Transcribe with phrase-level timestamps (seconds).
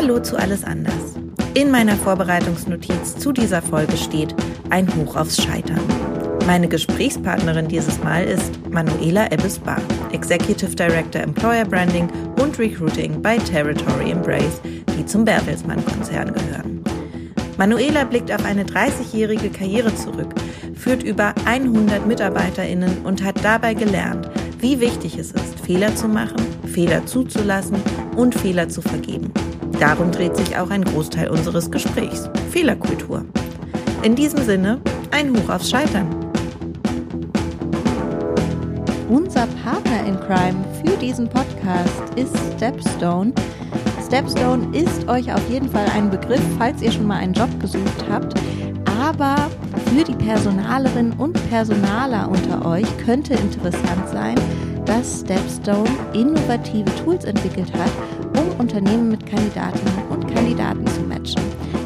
[0.00, 1.16] Hallo zu Alles anders.
[1.54, 4.32] In meiner Vorbereitungsnotiz zu dieser Folge steht
[4.70, 5.80] ein Hoch aufs Scheitern.
[6.46, 9.80] Meine Gesprächspartnerin dieses Mal ist Manuela Ebbes-Bar,
[10.12, 12.08] Executive Director Employer Branding
[12.40, 14.60] und Recruiting bei Territory Embrace,
[14.96, 16.84] die zum Bertelsmann-Konzern gehören.
[17.56, 20.32] Manuela blickt auf eine 30-jährige Karriere zurück,
[20.76, 24.30] führt über 100 MitarbeiterInnen und hat dabei gelernt,
[24.60, 26.38] wie wichtig es ist, Fehler zu machen,
[26.72, 27.78] Fehler zuzulassen
[28.14, 29.32] und Fehler zu vergeben.
[29.80, 32.28] Darum dreht sich auch ein Großteil unseres Gesprächs.
[32.50, 33.24] Fehlerkultur.
[34.02, 34.80] In diesem Sinne,
[35.12, 36.08] ein Hoch aufs Scheitern.
[39.08, 43.32] Unser Partner in Crime für diesen Podcast ist Stepstone.
[44.04, 48.04] Stepstone ist euch auf jeden Fall ein Begriff, falls ihr schon mal einen Job gesucht
[48.10, 48.34] habt.
[49.00, 49.36] Aber
[49.94, 54.34] für die Personalerinnen und Personaler unter euch könnte interessant sein,
[54.86, 57.90] dass Stepstone innovative Tools entwickelt hat,
[58.58, 61.40] Unternehmen mit Kandidatinnen und Kandidaten zu matchen.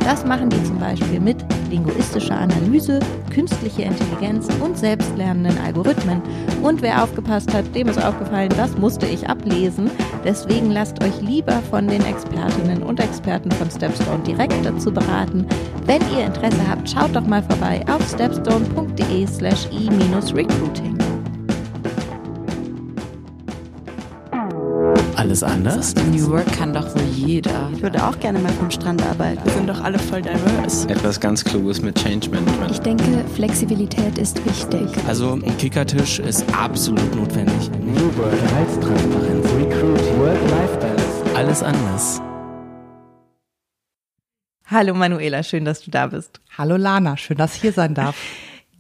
[0.04, 1.36] Das machen die zum Beispiel mit
[1.70, 2.98] linguistischer Analyse,
[3.32, 6.20] künstliche Intelligenz und selbstlernenden Algorithmen.
[6.62, 9.90] Und wer aufgepasst hat, dem ist aufgefallen, das musste ich ablesen.
[10.24, 15.46] Deswegen lasst euch lieber von den Expertinnen und Experten von Stepstone direkt dazu beraten.
[15.86, 21.11] Wenn ihr Interesse habt, schaut doch mal vorbei auf stepstone.de slash e-recruiting.
[25.22, 25.94] Alles anders?
[26.10, 27.70] New Work kann doch wohl jeder.
[27.72, 29.40] Ich würde auch gerne mal vom Strand arbeiten.
[29.44, 30.88] Wir sind doch alle voll diverse.
[30.88, 32.72] Etwas ganz Kluges mit Change Management.
[32.72, 34.88] Ich denke, Flexibilität ist wichtig.
[35.06, 37.70] Also ein Kickertisch ist absolut notwendig.
[37.70, 41.36] New Work, Gehaltstransparenz, Recruiting, Work-Life-Balance.
[41.36, 42.20] Alles anders.
[44.66, 46.40] Hallo Manuela, schön, dass du da bist.
[46.58, 48.16] Hallo Lana, schön, dass ich hier sein darf.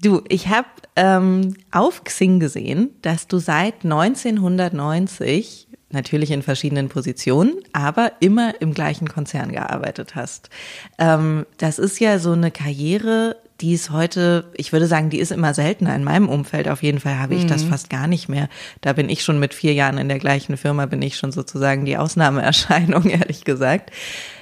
[0.04, 7.54] Du, ich habe ähm, auf Xing gesehen, dass du seit 1990 natürlich in verschiedenen Positionen,
[7.72, 10.50] aber immer im gleichen Konzern gearbeitet hast.
[10.98, 15.30] Ähm, das ist ja so eine Karriere, die ist heute, ich würde sagen, die ist
[15.30, 15.94] immer seltener.
[15.94, 17.48] In meinem Umfeld auf jeden Fall habe ich mhm.
[17.48, 18.48] das fast gar nicht mehr.
[18.80, 21.84] Da bin ich schon mit vier Jahren in der gleichen Firma, bin ich schon sozusagen
[21.84, 23.92] die Ausnahmeerscheinung, ehrlich gesagt.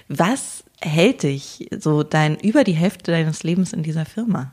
[0.09, 4.53] Was hält dich so dein, über die Hälfte deines Lebens in dieser Firma?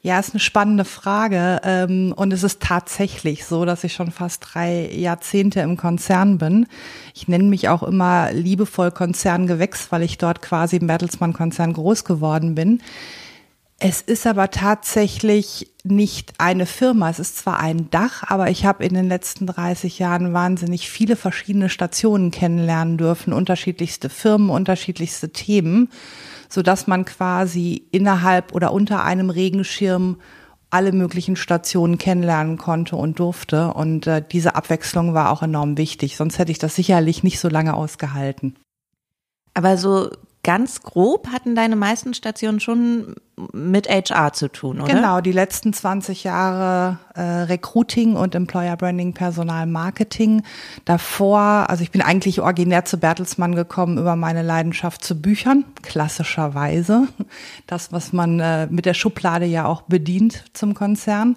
[0.00, 1.60] Ja, ist eine spannende Frage.
[1.64, 6.66] Ähm, und es ist tatsächlich so, dass ich schon fast drei Jahrzehnte im Konzern bin.
[7.14, 12.54] Ich nenne mich auch immer liebevoll Konzerngewächs, weil ich dort quasi im Bertelsmann-Konzern groß geworden
[12.54, 12.80] bin.
[13.80, 17.10] Es ist aber tatsächlich nicht eine Firma.
[17.10, 21.16] Es ist zwar ein Dach, aber ich habe in den letzten 30 Jahren wahnsinnig viele
[21.16, 25.90] verschiedene Stationen kennenlernen dürfen, unterschiedlichste Firmen, unterschiedlichste Themen
[26.48, 30.18] so dass man quasi innerhalb oder unter einem Regenschirm
[30.70, 33.72] alle möglichen Stationen kennenlernen konnte und durfte.
[33.72, 36.16] Und äh, diese Abwechslung war auch enorm wichtig.
[36.16, 38.56] Sonst hätte ich das sicherlich nicht so lange ausgehalten.
[39.54, 40.10] Aber so
[40.48, 43.16] ganz grob hatten deine meisten Stationen schon
[43.52, 44.94] mit HR zu tun, oder?
[44.94, 50.42] Genau, die letzten 20 Jahre äh, Recruiting und Employer Branding, Personal Marketing.
[50.86, 57.08] Davor, also ich bin eigentlich originär zu Bertelsmann gekommen über meine Leidenschaft zu Büchern, klassischerweise.
[57.66, 61.36] Das, was man äh, mit der Schublade ja auch bedient zum Konzern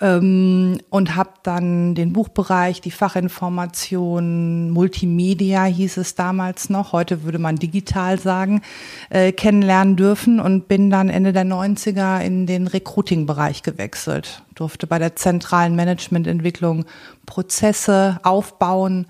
[0.00, 7.38] ähm, und habe dann den Buchbereich, die Fachinformation, Multimedia hieß es damals noch, heute würde
[7.38, 8.62] man digital sagen,
[9.10, 14.42] äh, kennenlernen dürfen und bin dann Ende der 90er in den Recruiting-Bereich gewechselt.
[14.54, 16.84] Durfte bei der zentralen Managemententwicklung
[17.26, 19.06] Prozesse aufbauen,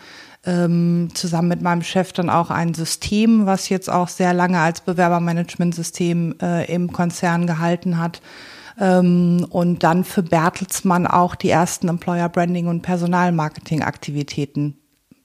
[0.46, 4.82] ähm, zusammen mit meinem Chef dann auch ein System, was jetzt auch sehr lange als
[4.82, 8.20] Bewerbermanagementsystem äh, im Konzern gehalten hat
[8.78, 14.78] ähm, und dann für Bertelsmann auch die ersten Employer Branding und Personalmarketing Aktivitäten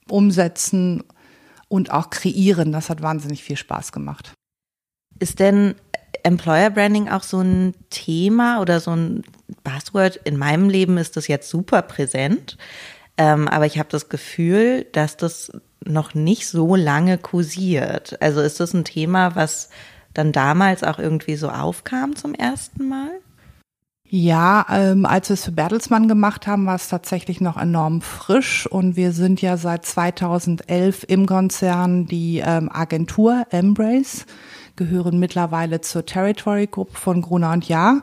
[0.08, 1.04] umsetzen
[1.68, 2.72] und auch kreieren.
[2.72, 4.34] Das hat wahnsinnig viel Spaß gemacht.
[5.18, 5.74] Ist denn
[6.22, 9.22] Employer Branding auch so ein Thema oder so ein
[9.64, 10.16] Buzzword?
[10.24, 12.56] In meinem Leben ist das jetzt super präsent,
[13.16, 15.52] ähm, aber ich habe das Gefühl, dass das
[15.84, 18.20] noch nicht so lange kursiert.
[18.20, 19.70] Also ist das ein Thema, was
[20.12, 23.10] dann damals auch irgendwie so aufkam zum ersten Mal?
[24.12, 28.66] Ja, ähm, als wir es für Bertelsmann gemacht haben, war es tatsächlich noch enorm frisch
[28.66, 34.26] und wir sind ja seit 2011 im Konzern die ähm, Agentur Embrace,
[34.74, 38.02] gehören mittlerweile zur Territory Group von Gruner und Jahr.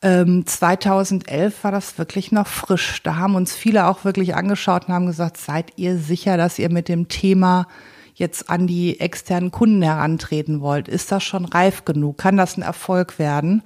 [0.00, 3.02] Ähm, 2011 war das wirklich noch frisch.
[3.02, 6.70] Da haben uns viele auch wirklich angeschaut und haben gesagt, seid ihr sicher, dass ihr
[6.70, 7.66] mit dem Thema
[8.14, 10.88] jetzt an die externen Kunden herantreten wollt?
[10.88, 12.16] Ist das schon reif genug?
[12.16, 13.62] Kann das ein Erfolg werden?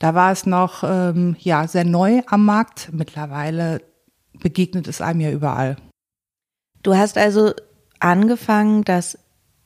[0.00, 2.88] Da war es noch ähm, ja sehr neu am Markt.
[2.90, 3.82] Mittlerweile
[4.32, 5.76] begegnet es einem ja überall.
[6.82, 7.52] Du hast also
[8.00, 9.18] angefangen, das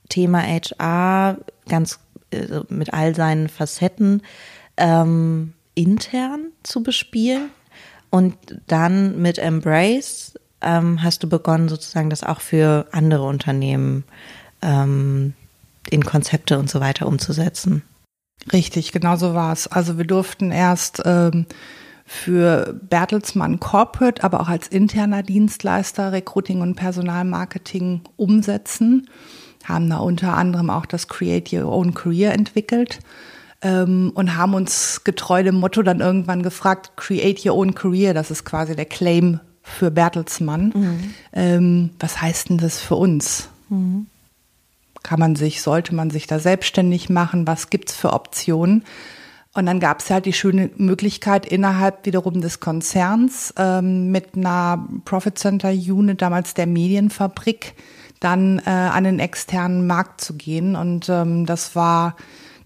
[0.09, 1.39] Thema HR
[1.69, 2.01] ganz
[2.31, 4.23] äh, mit all seinen Facetten
[4.77, 7.51] ähm, intern zu bespielen.
[8.11, 8.37] Und
[8.67, 14.03] dann mit Embrace ähm, hast du begonnen, sozusagen das auch für andere Unternehmen
[14.63, 15.35] ähm,
[15.91, 17.83] in Konzepte und so weiter umzusetzen.
[18.53, 19.67] Richtig, genau so war es.
[19.67, 21.47] Also wir durften erst ähm,
[22.05, 29.09] für Bertelsmann Corporate, aber auch als interner Dienstleister Recruiting und Personalmarketing umsetzen,
[29.65, 32.99] haben da unter anderem auch das Create Your Own Career entwickelt
[33.63, 38.31] ähm, und haben uns getreu dem Motto dann irgendwann gefragt, Create Your Own Career, das
[38.31, 40.73] ist quasi der Claim für Bertelsmann.
[40.75, 41.15] Mhm.
[41.33, 43.49] Ähm, was heißt denn das für uns?
[43.71, 44.07] Mhm.
[45.05, 47.47] Kann man sich, sollte man sich da selbstständig machen?
[47.47, 48.83] Was gibt's für Optionen?
[49.53, 54.89] Und dann gab es halt die schöne Möglichkeit, innerhalb wiederum des Konzerns ähm, mit einer
[55.05, 57.75] Profit Center Unit, damals der Medienfabrik,
[58.19, 60.75] dann äh, an den externen Markt zu gehen.
[60.75, 62.17] Und ähm, das war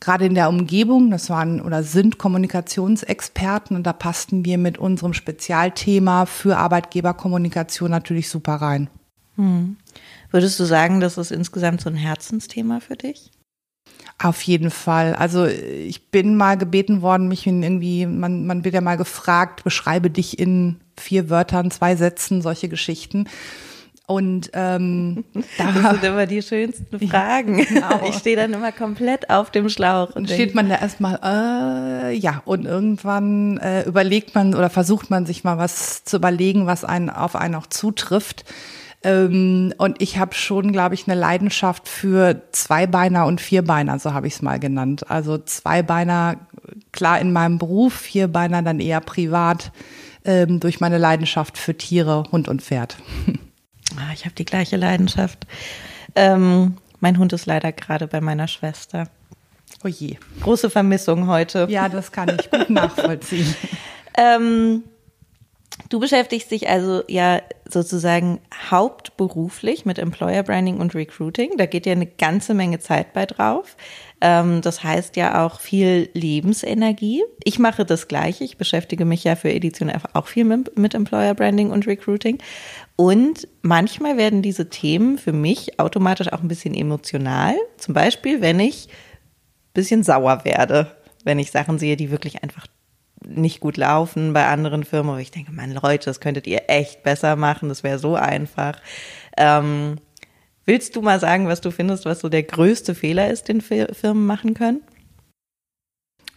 [0.00, 5.12] gerade in der Umgebung, das waren oder sind Kommunikationsexperten und da passten wir mit unserem
[5.12, 8.88] Spezialthema für Arbeitgeberkommunikation natürlich super rein.
[9.37, 9.76] Hm.
[10.30, 13.30] Würdest du sagen, das ist insgesamt so ein Herzensthema für dich?
[14.20, 15.14] Auf jeden Fall.
[15.14, 19.62] Also ich bin mal gebeten worden, mich in irgendwie, man, man wird ja mal gefragt,
[19.62, 23.28] beschreibe dich in vier Wörtern, zwei Sätzen, solche Geschichten.
[24.08, 25.25] Und ähm,
[25.58, 27.58] da das sind immer die schönsten Fragen.
[27.64, 28.00] Genau.
[28.08, 30.16] Ich stehe dann immer komplett auf dem Schlauch.
[30.16, 35.26] Und steht man da erstmal, äh, ja, und irgendwann äh, überlegt man oder versucht man
[35.26, 38.46] sich mal was zu überlegen, was einen auf einen auch zutrifft.
[39.04, 44.26] Ähm, und ich habe schon, glaube ich, eine Leidenschaft für Zweibeiner und Vierbeiner, so habe
[44.26, 45.10] ich es mal genannt.
[45.10, 46.36] Also Zweibeiner,
[46.92, 49.72] klar in meinem Beruf, Vierbeiner dann eher privat
[50.24, 52.96] ähm, durch meine Leidenschaft für Tiere, Hund und Pferd.
[53.96, 55.46] Ah, ich habe die gleiche Leidenschaft.
[56.14, 59.08] Ähm, mein Hund ist leider gerade bei meiner Schwester.
[59.82, 60.18] Oh je.
[60.42, 61.66] Große Vermissung heute.
[61.70, 63.54] Ja, das kann ich gut nachvollziehen.
[64.14, 64.82] ähm,
[65.88, 68.40] Du beschäftigst dich also ja sozusagen
[68.70, 71.56] hauptberuflich mit Employer Branding und Recruiting.
[71.56, 73.76] Da geht ja eine ganze Menge Zeit bei drauf.
[74.20, 77.22] Ähm, das heißt ja auch viel Lebensenergie.
[77.44, 78.44] Ich mache das Gleiche.
[78.44, 82.38] Ich beschäftige mich ja für Edition F auch viel mit, mit Employer Branding und Recruiting.
[82.96, 87.54] Und manchmal werden diese Themen für mich automatisch auch ein bisschen emotional.
[87.76, 92.66] Zum Beispiel, wenn ich ein bisschen sauer werde, wenn ich Sachen sehe, die wirklich einfach
[93.26, 97.03] nicht gut laufen bei anderen Firmen, wo ich denke, man Leute, das könntet ihr echt
[97.03, 98.81] besser machen, das wäre so einfach.
[99.37, 99.97] Ähm,
[100.65, 104.26] willst du mal sagen, was du findest, was so der größte Fehler ist, den Firmen
[104.26, 104.82] machen können?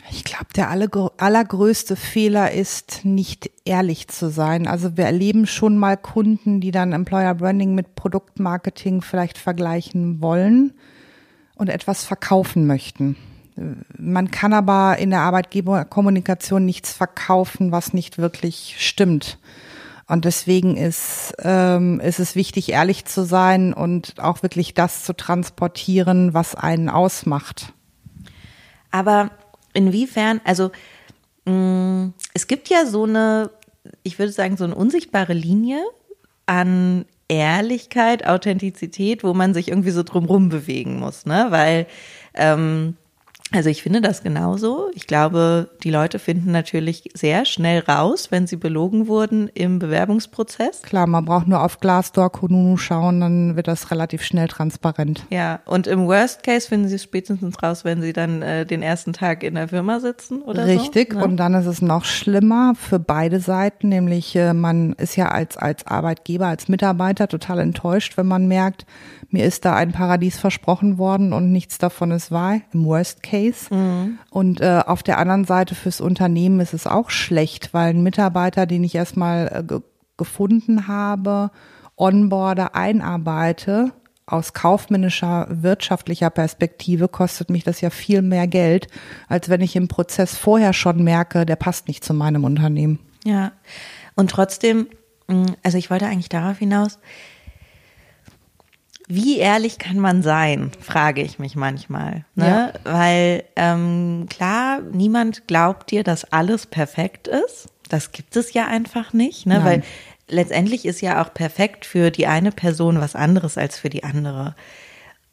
[0.09, 4.67] Ich glaube, der allergrößte Fehler ist, nicht ehrlich zu sein.
[4.67, 10.73] Also wir erleben schon mal Kunden, die dann Employer Branding mit Produktmarketing vielleicht vergleichen wollen
[11.55, 13.15] und etwas verkaufen möchten.
[13.97, 19.37] Man kann aber in der Arbeitgeberkommunikation nichts verkaufen, was nicht wirklich stimmt.
[20.07, 25.13] Und deswegen ist, ähm, ist es wichtig, ehrlich zu sein und auch wirklich das zu
[25.13, 27.73] transportieren, was einen ausmacht.
[28.91, 29.31] Aber
[29.73, 30.71] inwiefern, also
[31.45, 33.51] mh, mm, es gibt ja so eine,
[34.03, 35.81] ich würde sagen, so eine unsichtbare Linie
[36.45, 41.47] an Ehrlichkeit, Authentizität, wo man sich irgendwie so drumrum bewegen muss, ne?
[41.49, 41.87] Weil
[42.33, 42.97] ähm,
[43.53, 44.89] also ich finde das genauso.
[44.93, 50.81] Ich glaube, die Leute finden natürlich sehr schnell raus, wenn sie belogen wurden im Bewerbungsprozess.
[50.83, 55.25] Klar, man braucht nur auf Glassdoor, Kununu schauen, dann wird das relativ schnell transparent.
[55.29, 58.81] Ja, und im Worst Case finden sie es spätestens raus, wenn sie dann äh, den
[58.81, 61.25] ersten Tag in der Firma sitzen oder Richtig, so, ne?
[61.25, 65.57] und dann ist es noch schlimmer für beide Seiten, nämlich äh, man ist ja als,
[65.57, 68.85] als Arbeitgeber, als Mitarbeiter total enttäuscht, wenn man merkt,
[69.29, 73.40] mir ist da ein Paradies versprochen worden und nichts davon ist wahr, im Worst Case.
[73.69, 74.19] Mhm.
[74.29, 78.65] Und äh, auf der anderen Seite fürs Unternehmen ist es auch schlecht, weil ein Mitarbeiter,
[78.65, 79.81] den ich erstmal äh, ge
[80.17, 81.49] gefunden habe,
[81.95, 83.91] onboarde, einarbeite,
[84.31, 88.87] aus kaufmännischer, wirtschaftlicher Perspektive kostet mich das ja viel mehr Geld,
[89.27, 92.99] als wenn ich im Prozess vorher schon merke, der passt nicht zu meinem Unternehmen.
[93.23, 93.51] Ja,
[94.15, 94.87] und trotzdem,
[95.27, 96.99] mm, also ich wollte eigentlich darauf hinaus,
[99.13, 102.25] wie ehrlich kann man sein, frage ich mich manchmal.
[102.35, 102.73] Ne?
[102.73, 102.91] Ja.
[102.91, 107.67] Weil ähm, klar, niemand glaubt dir, dass alles perfekt ist.
[107.89, 109.65] Das gibt es ja einfach nicht, ne?
[109.65, 109.83] weil
[110.29, 114.55] letztendlich ist ja auch perfekt für die eine Person was anderes als für die andere.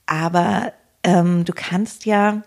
[0.06, 0.72] Aber
[1.04, 2.42] ähm, du kannst ja,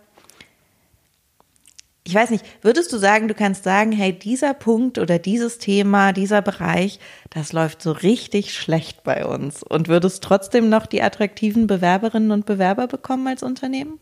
[2.03, 6.13] ich weiß nicht, würdest du sagen, du kannst sagen, hey, dieser Punkt oder dieses Thema,
[6.13, 11.67] dieser Bereich, das läuft so richtig schlecht bei uns und würdest trotzdem noch die attraktiven
[11.67, 13.99] Bewerberinnen und Bewerber bekommen als Unternehmen?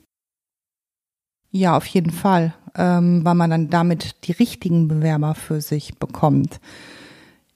[1.51, 6.59] Ja, auf jeden Fall, ähm, weil man dann damit die richtigen Bewerber für sich bekommt.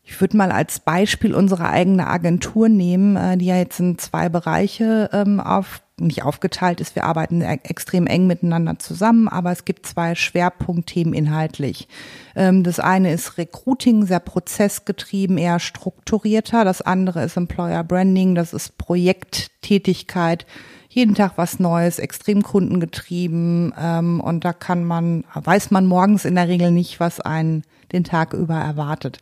[0.03, 4.29] Ich würde mal als Beispiel unsere eigene Agentur nehmen, äh, die ja jetzt in zwei
[4.29, 6.95] Bereiche ähm, auf, nicht aufgeteilt ist.
[6.95, 11.87] Wir arbeiten e extrem eng miteinander zusammen, aber es gibt zwei Schwerpunktthemen inhaltlich.
[12.35, 16.65] Ähm, das eine ist Recruiting, sehr prozessgetrieben, eher strukturierter.
[16.65, 20.45] Das andere ist Employer Branding, das ist Projekttätigkeit
[20.93, 26.35] jeden Tag was Neues, extrem kundengetrieben ähm, und da kann man, weiß man morgens in
[26.35, 29.17] der Regel nicht, was einen den Tag über erwartet.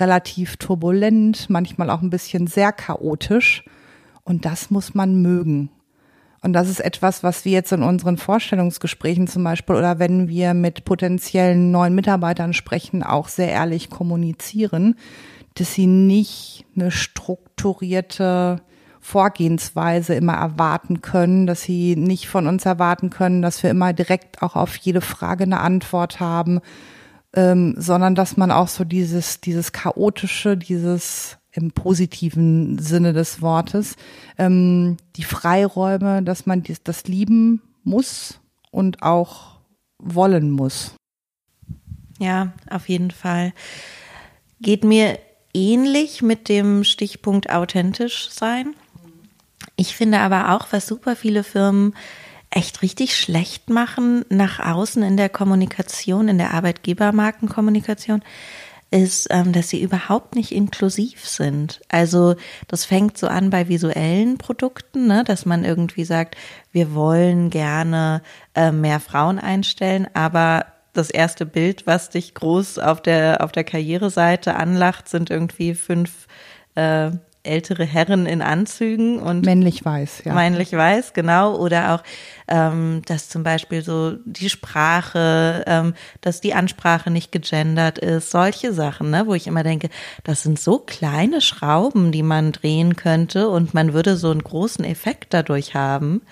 [0.00, 3.64] Relativ turbulent, manchmal auch ein bisschen sehr chaotisch
[4.24, 5.70] und das muss man mögen.
[6.42, 10.54] Und das ist etwas, was wir jetzt in unseren Vorstellungsgesprächen zum Beispiel oder wenn wir
[10.54, 14.96] mit potenziellen neuen Mitarbeitern sprechen, auch sehr ehrlich kommunizieren,
[15.54, 18.60] dass sie nicht eine strukturierte
[19.00, 24.42] Vorgehensweise immer erwarten können, dass sie nicht von uns erwarten können, dass wir immer direkt
[24.42, 26.60] auch auf jede Frage eine Antwort haben,
[27.34, 33.96] ähm, sondern dass man auch so dieses, dieses chaotische, dieses im positiven Sinne des Wortes,
[34.38, 38.40] ähm, die Freiräume, dass man dies, das lieben muss
[38.70, 39.60] und auch
[39.98, 40.94] wollen muss.
[42.18, 43.52] Ja, auf jeden Fall.
[44.60, 45.18] Geht mir
[45.54, 48.74] ähnlich mit dem Stichpunkt authentisch sein.
[49.76, 51.94] Ich finde aber auch, was super viele Firmen
[52.50, 58.22] echt richtig schlecht machen nach außen in der Kommunikation, in der Arbeitgebermarkenkommunikation,
[58.92, 61.80] ist, ähm, dass sie überhaupt nicht inklusiv sind.
[61.88, 62.36] Also
[62.68, 66.36] das fängt so an bei visuellen Produkten, ne, dass man irgendwie sagt,
[66.72, 68.22] wir wollen gerne
[68.54, 73.64] äh, mehr Frauen einstellen, aber das erste Bild, was dich groß auf der auf der
[73.64, 76.26] Karriereseite anlacht, sind irgendwie fünf
[76.74, 77.12] äh,
[77.44, 80.34] ältere Herren in Anzügen und männlich weiß, ja.
[80.34, 81.56] Männlich weiß, genau.
[81.56, 82.02] Oder auch,
[82.48, 88.72] ähm, dass zum Beispiel so die Sprache, ähm, dass die Ansprache nicht gegendert ist, solche
[88.72, 89.88] Sachen, ne, wo ich immer denke,
[90.24, 94.84] das sind so kleine Schrauben, die man drehen könnte und man würde so einen großen
[94.84, 96.22] Effekt dadurch haben.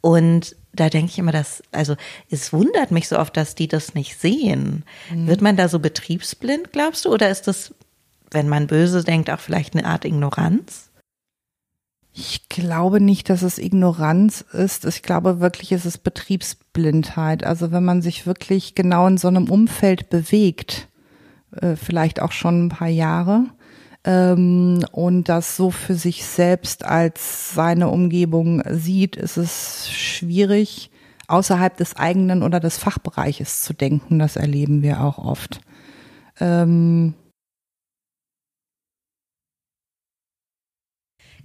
[0.00, 1.96] Und da denke ich immer, dass, also
[2.30, 4.84] es wundert mich so oft, dass die das nicht sehen.
[5.10, 5.26] Mhm.
[5.26, 7.74] Wird man da so betriebsblind, glaubst du, oder ist das
[8.30, 10.90] wenn man böse denkt, auch vielleicht eine Art Ignoranz?
[12.12, 14.84] Ich glaube nicht, dass es Ignoranz ist.
[14.86, 17.44] Ich glaube wirklich, es ist Betriebsblindheit.
[17.44, 20.88] Also wenn man sich wirklich genau in so einem Umfeld bewegt,
[21.52, 23.44] äh, vielleicht auch schon ein paar Jahre,
[24.04, 30.90] ähm, und das so für sich selbst als seine Umgebung sieht, ist es schwierig,
[31.26, 34.18] außerhalb des eigenen oder des Fachbereiches zu denken.
[34.18, 35.60] Das erleben wir auch oft.
[36.40, 37.14] Ähm,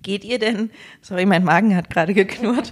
[0.03, 0.69] Geht ihr denn,
[1.01, 2.71] sorry, mein Magen hat gerade geknurrt.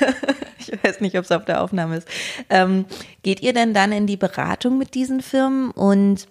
[0.58, 2.08] ich weiß nicht, ob es auf der Aufnahme ist.
[2.50, 2.86] Ähm,
[3.22, 6.26] geht ihr denn dann in die Beratung mit diesen Firmen und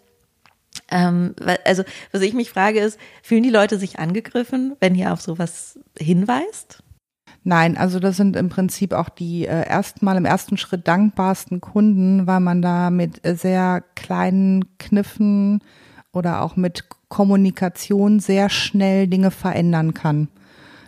[0.90, 5.22] ähm, also, was ich mich frage ist, fühlen die Leute sich angegriffen, wenn ihr auf
[5.22, 6.84] sowas hinweist?
[7.44, 12.28] Nein, also das sind im Prinzip auch die äh, erstmal im ersten Schritt dankbarsten Kunden,
[12.28, 15.62] weil man da mit sehr kleinen Kniffen
[16.14, 20.28] oder auch mit Kommunikation sehr schnell Dinge verändern kann.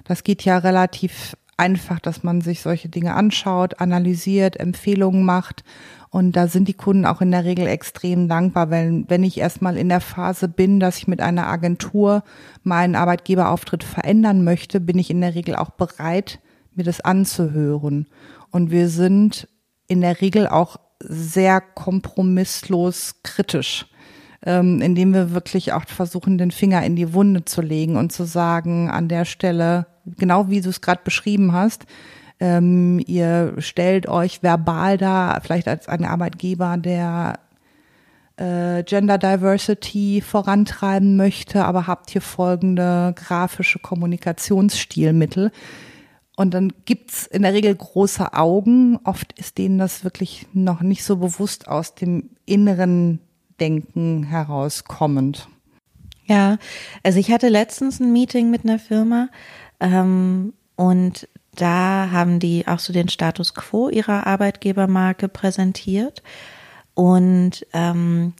[0.04, 5.64] Das geht ja relativ einfach, dass man sich solche Dinge anschaut, analysiert, Empfehlungen macht.
[6.10, 9.78] Und da sind die Kunden auch in der Regel extrem dankbar, weil wenn ich erstmal
[9.78, 12.24] in der Phase bin, dass ich mit einer Agentur
[12.64, 16.40] meinen Arbeitgeberauftritt verändern möchte, bin ich in der Regel auch bereit,
[16.76, 18.08] mir das anzuhören.
[18.52, 19.48] Und wir sind
[19.88, 23.88] in der Regel auch sehr kompromisslos kritisch
[24.46, 28.26] ähm, indem wir wirklich auch versuchen, den Finger in die Wunde zu legen und zu
[28.26, 31.86] sagen, an der Stelle, genau wie du es gerade beschrieben hast,
[32.40, 37.40] ähm, ihr stellt euch verbal da, vielleicht als ein Arbeitgeber, der
[38.36, 45.52] äh, Gender Diversity vorantreiben möchte, aber habt hier folgende grafische Kommunikationsstilmittel.
[46.36, 49.00] Und dann gibt's in der Regel große Augen.
[49.04, 53.20] Oft ist denen das wirklich noch nicht so bewusst aus dem inneren
[53.60, 55.48] Denken herauskommend.
[56.26, 56.58] Ja,
[57.04, 59.30] also ich hatte letztens ein Meeting mit einer Firma
[59.80, 66.24] ähm, und da haben die auch so den Status quo ihrer Arbeitgebermarke präsentiert.
[66.96, 68.34] Und ähm,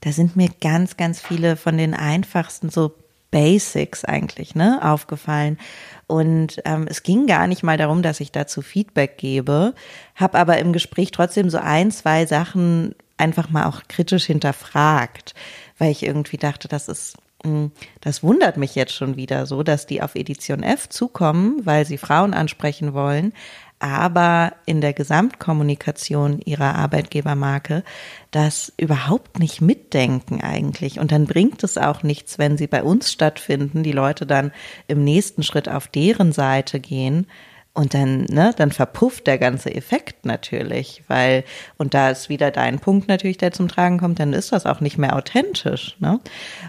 [0.00, 2.92] da sind mir ganz, ganz viele von den einfachsten so
[3.30, 5.58] Basics eigentlich, ne, aufgefallen.
[6.06, 9.74] Und ähm, es ging gar nicht mal darum, dass ich dazu Feedback gebe,
[10.16, 15.34] habe aber im Gespräch trotzdem so ein, zwei Sachen einfach mal auch kritisch hinterfragt,
[15.78, 19.86] weil ich irgendwie dachte, das ist hm, das wundert mich jetzt schon wieder so, dass
[19.86, 23.32] die auf Edition F zukommen, weil sie Frauen ansprechen wollen,
[23.78, 27.82] aber in der Gesamtkommunikation ihrer Arbeitgebermarke
[28.30, 31.00] das überhaupt nicht mitdenken eigentlich.
[31.00, 34.52] Und dann bringt es auch nichts, wenn sie bei uns stattfinden, die Leute dann
[34.86, 37.26] im nächsten Schritt auf deren Seite gehen.
[37.72, 41.44] Und dann, ne, dann verpufft der ganze Effekt natürlich, weil,
[41.78, 44.80] und da ist wieder dein Punkt natürlich, der zum Tragen kommt, dann ist das auch
[44.80, 46.18] nicht mehr authentisch, ne?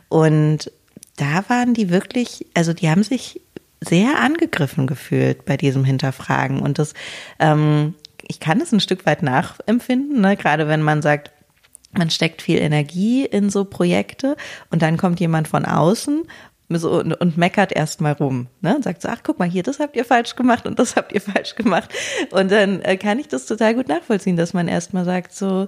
[0.09, 0.71] Und
[1.17, 3.41] da waren die wirklich, also die haben sich
[3.81, 6.59] sehr angegriffen gefühlt bei diesem Hinterfragen.
[6.59, 6.93] Und das,
[7.39, 7.95] ähm,
[8.27, 10.37] ich kann es ein Stück weit nachempfinden, ne?
[10.37, 11.31] gerade wenn man sagt,
[11.93, 14.37] man steckt viel Energie in so Projekte
[14.69, 16.23] und dann kommt jemand von außen
[16.75, 18.75] und, meckert erstmal rum, ne?
[18.75, 21.11] Und sagt so, ach guck mal hier, das habt ihr falsch gemacht und das habt
[21.13, 21.93] ihr falsch gemacht.
[22.31, 25.67] Und dann äh, kann ich das total gut nachvollziehen, dass man erstmal sagt so,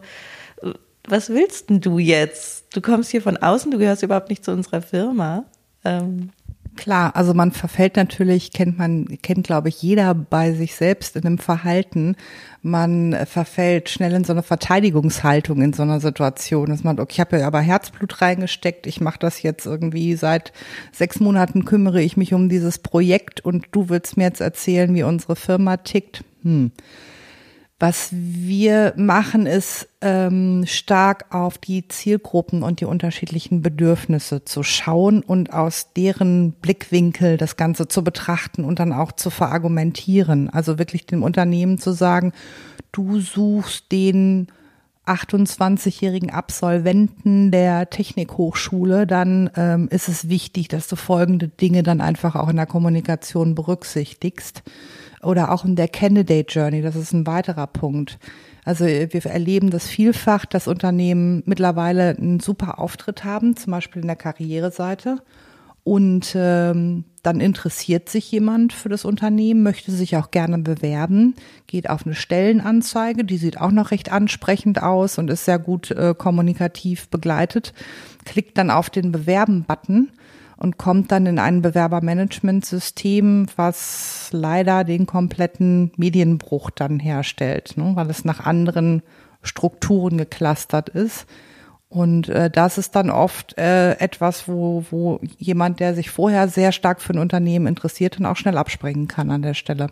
[1.08, 2.76] was willst denn du jetzt?
[2.76, 5.46] Du kommst hier von außen, du gehörst überhaupt nicht zu unserer Firma.
[5.84, 6.30] Ähm,
[6.76, 11.26] Klar, also man verfällt natürlich, kennt man, kennt glaube ich jeder bei sich selbst in
[11.26, 12.16] einem Verhalten.
[12.64, 17.20] Man verfällt schnell in so eine Verteidigungshaltung in so einer Situation, dass man, okay, ich
[17.20, 20.52] habe ja aber Herzblut reingesteckt, ich mache das jetzt irgendwie seit
[20.92, 25.04] sechs Monaten kümmere ich mich um dieses Projekt und du willst mir jetzt erzählen, wie
[25.04, 26.24] unsere Firma tickt.
[26.42, 26.72] Hm.
[27.84, 35.22] Was wir machen, ist ähm, stark auf die Zielgruppen und die unterschiedlichen Bedürfnisse zu schauen
[35.22, 40.50] und aus deren Blickwinkel das Ganze zu betrachten und dann auch zu verargumentieren.
[40.50, 42.32] Also wirklich dem Unternehmen zu sagen,
[42.94, 44.48] du suchst den
[45.06, 52.38] 28-jährigen Absolventen der Technikhochschule, dann ähm, ist es wichtig, dass du folgende Dinge dann einfach
[52.38, 54.64] auch in der Kommunikation berücksichtigst
[55.24, 58.20] oder auch in der Candidate Journey, das ist ein weiterer Punkt.
[58.66, 64.08] Also wir erleben das vielfach, dass Unternehmen mittlerweile einen super Auftritt haben, zum Beispiel in
[64.08, 65.18] der Karriereseite.
[65.84, 71.36] Und ähm, dann interessiert sich jemand für das Unternehmen, möchte sich auch gerne bewerben,
[71.68, 75.92] geht auf eine Stellenanzeige, die sieht auch noch recht ansprechend aus und ist sehr gut
[75.92, 77.74] äh, kommunikativ begleitet,
[78.24, 80.10] klickt dann auf den Bewerben-Button
[80.58, 88.10] und kommt dann in ein Bewerbermanagementsystem, was leider den kompletten Medienbruch dann herstellt, ne, weil
[88.10, 89.02] es nach anderen
[89.42, 91.26] Strukturen geklustert ist.
[91.90, 96.72] Und äh, das ist dann oft äh, etwas, wo, wo jemand, der sich vorher sehr
[96.72, 99.88] stark für ein Unternehmen interessiert, dann auch schnell abspringen kann an der Stelle.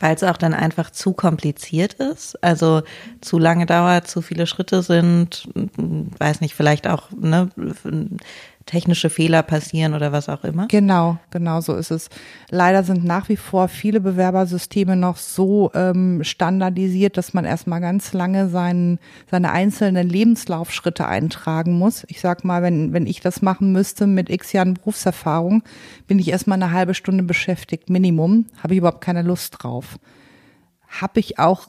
[0.00, 2.82] Weil es auch dann einfach zu kompliziert ist, also
[3.20, 5.48] zu lange dauert, zu viele Schritte sind,
[6.18, 7.48] weiß nicht, vielleicht auch ne,
[8.66, 10.68] technische Fehler passieren oder was auch immer.
[10.68, 12.08] Genau, genau so ist es.
[12.50, 18.12] Leider sind nach wie vor viele Bewerbersysteme noch so ähm, standardisiert, dass man erstmal ganz
[18.12, 18.98] lange seinen,
[19.30, 22.04] seine einzelnen Lebenslaufschritte eintragen muss.
[22.08, 25.62] Ich sag mal, wenn, wenn ich das machen müsste mit x Jahren Berufserfahrung,
[26.06, 28.46] bin ich erstmal eine halbe Stunde beschäftigt, Minimum.
[28.62, 29.98] Habe ich überhaupt keine Lust drauf.
[30.86, 31.68] Habe ich auch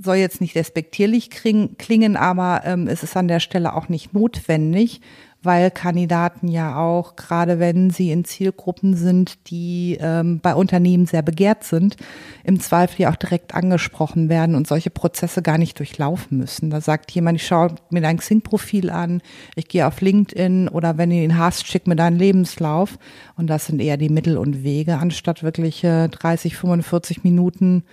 [0.00, 5.00] soll jetzt nicht respektierlich klingen, aber ähm, es ist an der Stelle auch nicht notwendig,
[5.42, 11.22] weil Kandidaten ja auch, gerade wenn sie in Zielgruppen sind, die ähm, bei Unternehmen sehr
[11.22, 11.96] begehrt sind,
[12.44, 16.70] im Zweifel ja auch direkt angesprochen werden und solche Prozesse gar nicht durchlaufen müssen.
[16.70, 19.22] Da sagt jemand, ich schaue mir dein Xing-Profil an,
[19.54, 22.98] ich gehe auf LinkedIn oder wenn du ihn hast, schick mir deinen Lebenslauf.
[23.36, 27.84] Und das sind eher die Mittel und Wege, anstatt wirklich äh, 30, 45 Minuten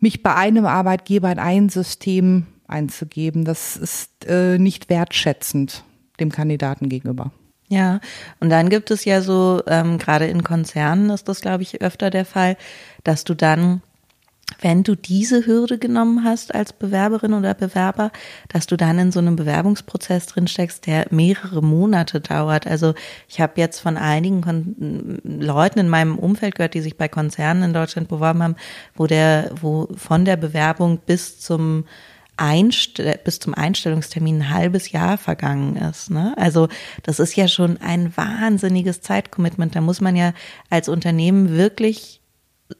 [0.00, 3.44] mich bei einem Arbeitgeber in ein System einzugeben.
[3.44, 5.84] Das ist äh, nicht wertschätzend
[6.20, 7.32] dem Kandidaten gegenüber.
[7.68, 8.00] Ja,
[8.38, 12.10] und dann gibt es ja so, ähm, gerade in Konzernen ist das, glaube ich, öfter
[12.10, 12.56] der Fall,
[13.02, 13.82] dass du dann,
[14.60, 18.10] wenn du diese Hürde genommen hast als Bewerberin oder Bewerber,
[18.48, 22.66] dass du dann in so einem Bewerbungsprozess drin steckst, der mehrere Monate dauert.
[22.66, 22.94] Also
[23.28, 27.64] ich habe jetzt von einigen Kon Leuten in meinem Umfeld gehört, die sich bei Konzernen
[27.64, 28.56] in Deutschland beworben haben,
[28.94, 31.84] wo der, wo von der Bewerbung bis zum
[32.38, 36.10] Einstell bis zum Einstellungstermin ein halbes Jahr vergangen ist.
[36.10, 36.34] Ne?
[36.36, 36.68] Also
[37.02, 39.74] das ist ja schon ein wahnsinniges Zeitcommitment.
[39.74, 40.34] Da muss man ja
[40.68, 42.20] als Unternehmen wirklich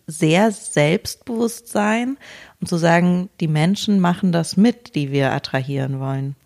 [0.07, 2.17] sehr selbstbewusst sein
[2.61, 6.37] und zu sagen, die Menschen machen das mit, die wir attrahieren wollen.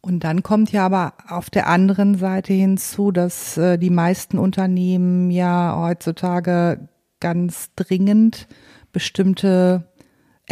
[0.00, 5.30] Und dann kommt ja aber auf der anderen Seite hinzu, dass äh, die meisten Unternehmen
[5.30, 6.88] ja heutzutage
[7.20, 8.48] ganz dringend
[8.92, 9.84] bestimmte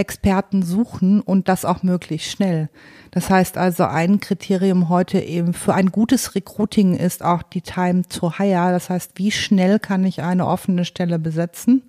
[0.00, 2.68] Experten suchen und das auch möglichst schnell.
[3.10, 8.02] Das heißt also, ein Kriterium heute eben für ein gutes Recruiting ist auch die Time
[8.08, 8.72] to Hire.
[8.72, 11.82] Das heißt, wie schnell kann ich eine offene Stelle besetzen?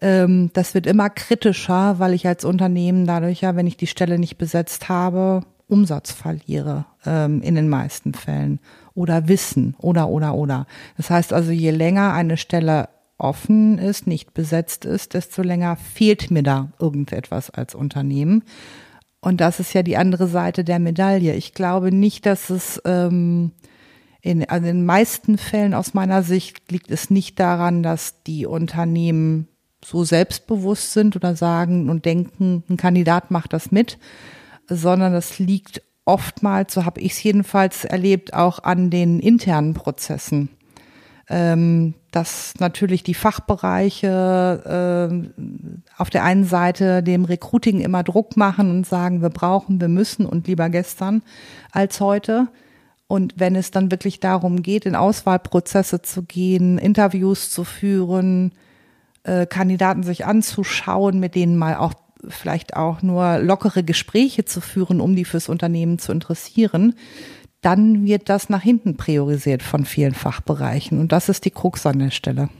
[0.00, 4.18] Ähm, das wird immer kritischer, weil ich als Unternehmen dadurch ja, wenn ich die Stelle
[4.18, 8.60] nicht besetzt habe, Umsatz verliere ähm, in den meisten Fällen
[8.94, 10.66] oder Wissen oder oder oder.
[10.96, 16.30] Das heißt also, je länger eine Stelle offen ist, nicht besetzt ist, desto länger fehlt
[16.30, 18.44] mir da irgendetwas als Unternehmen.
[19.20, 21.34] Und das ist ja die andere Seite der Medaille.
[21.34, 23.52] Ich glaube nicht, dass es ähm,
[24.20, 28.46] in, also in den meisten Fällen aus meiner Sicht liegt es nicht daran, dass die
[28.46, 29.48] Unternehmen
[29.84, 33.98] so selbstbewusst sind oder sagen und denken, ein Kandidat macht das mit,
[34.66, 40.48] sondern das liegt oftmals, so habe ich es jedenfalls erlebt, auch an den internen Prozessen
[41.28, 45.42] ähm, dass natürlich die Fachbereiche äh,
[45.96, 50.26] auf der einen Seite dem Recruiting immer Druck machen und sagen, wir brauchen, wir müssen
[50.26, 51.22] und lieber gestern
[51.72, 52.48] als heute.
[53.06, 58.52] Und wenn es dann wirklich darum geht, in Auswahlprozesse zu gehen, Interviews zu führen,
[59.24, 61.94] äh, Kandidaten sich anzuschauen, mit denen mal auch
[62.28, 66.94] vielleicht auch nur lockere Gespräche zu führen, um die fürs Unternehmen zu interessieren,
[67.64, 71.00] dann wird das nach hinten priorisiert von vielen Fachbereichen.
[71.00, 72.50] Und das ist die Krux an der Stelle.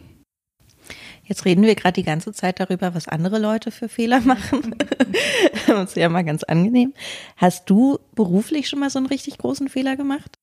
[1.24, 4.74] Jetzt reden wir gerade die ganze Zeit darüber, was andere Leute für Fehler machen.
[5.66, 6.92] das ist ja mal ganz angenehm.
[7.36, 10.38] Hast du beruflich schon mal so einen richtig großen Fehler gemacht?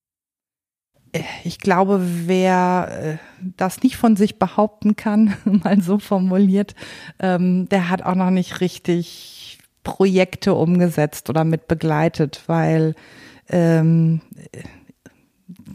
[1.43, 6.73] Ich glaube, wer äh, das nicht von sich behaupten kann, mal so formuliert,
[7.19, 12.95] ähm, der hat auch noch nicht richtig Projekte umgesetzt oder mit begleitet, weil
[13.51, 14.21] ähm,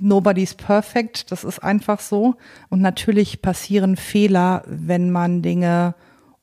[0.00, 2.34] nobody's perfect, das ist einfach so.
[2.68, 5.94] Und natürlich passieren Fehler, wenn man Dinge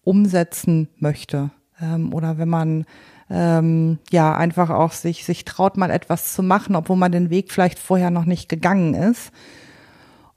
[0.04, 2.86] umsetzen möchte ähm, oder wenn man
[3.30, 7.52] ähm, ja einfach auch sich sich traut, mal etwas zu machen, obwohl man den Weg
[7.52, 9.32] vielleicht vorher noch nicht gegangen ist.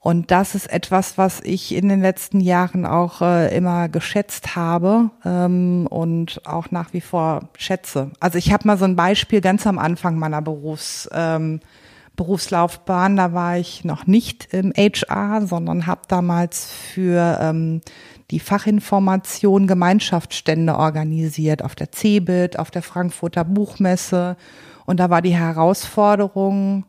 [0.06, 5.10] Und das ist etwas, was ich in den letzten Jahren auch äh, immer geschätzt habe
[5.24, 8.12] ähm, und auch nach wie vor schätze.
[8.20, 11.58] Also ich habe mal so ein Beispiel ganz am Anfang meiner Berufs, ähm,
[12.14, 13.16] Berufslaufbahn.
[13.16, 17.80] Da war ich noch nicht im HR, sondern habe damals für ähm,
[18.30, 24.36] die Fachinformation Gemeinschaftsstände organisiert auf der CeBIT, auf der Frankfurter Buchmesse.
[24.84, 26.84] Und da war die Herausforderung,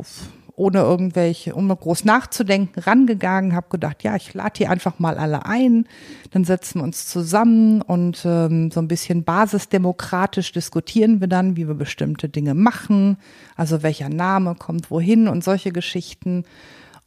[0.60, 5.46] ohne irgendwelche, ohne groß nachzudenken, rangegangen, habe gedacht, ja, ich lade die einfach mal alle
[5.46, 5.86] ein,
[6.32, 11.66] dann setzen wir uns zusammen und ähm, so ein bisschen basisdemokratisch diskutieren wir dann, wie
[11.66, 13.16] wir bestimmte Dinge machen,
[13.56, 16.44] also welcher Name kommt wohin und solche Geschichten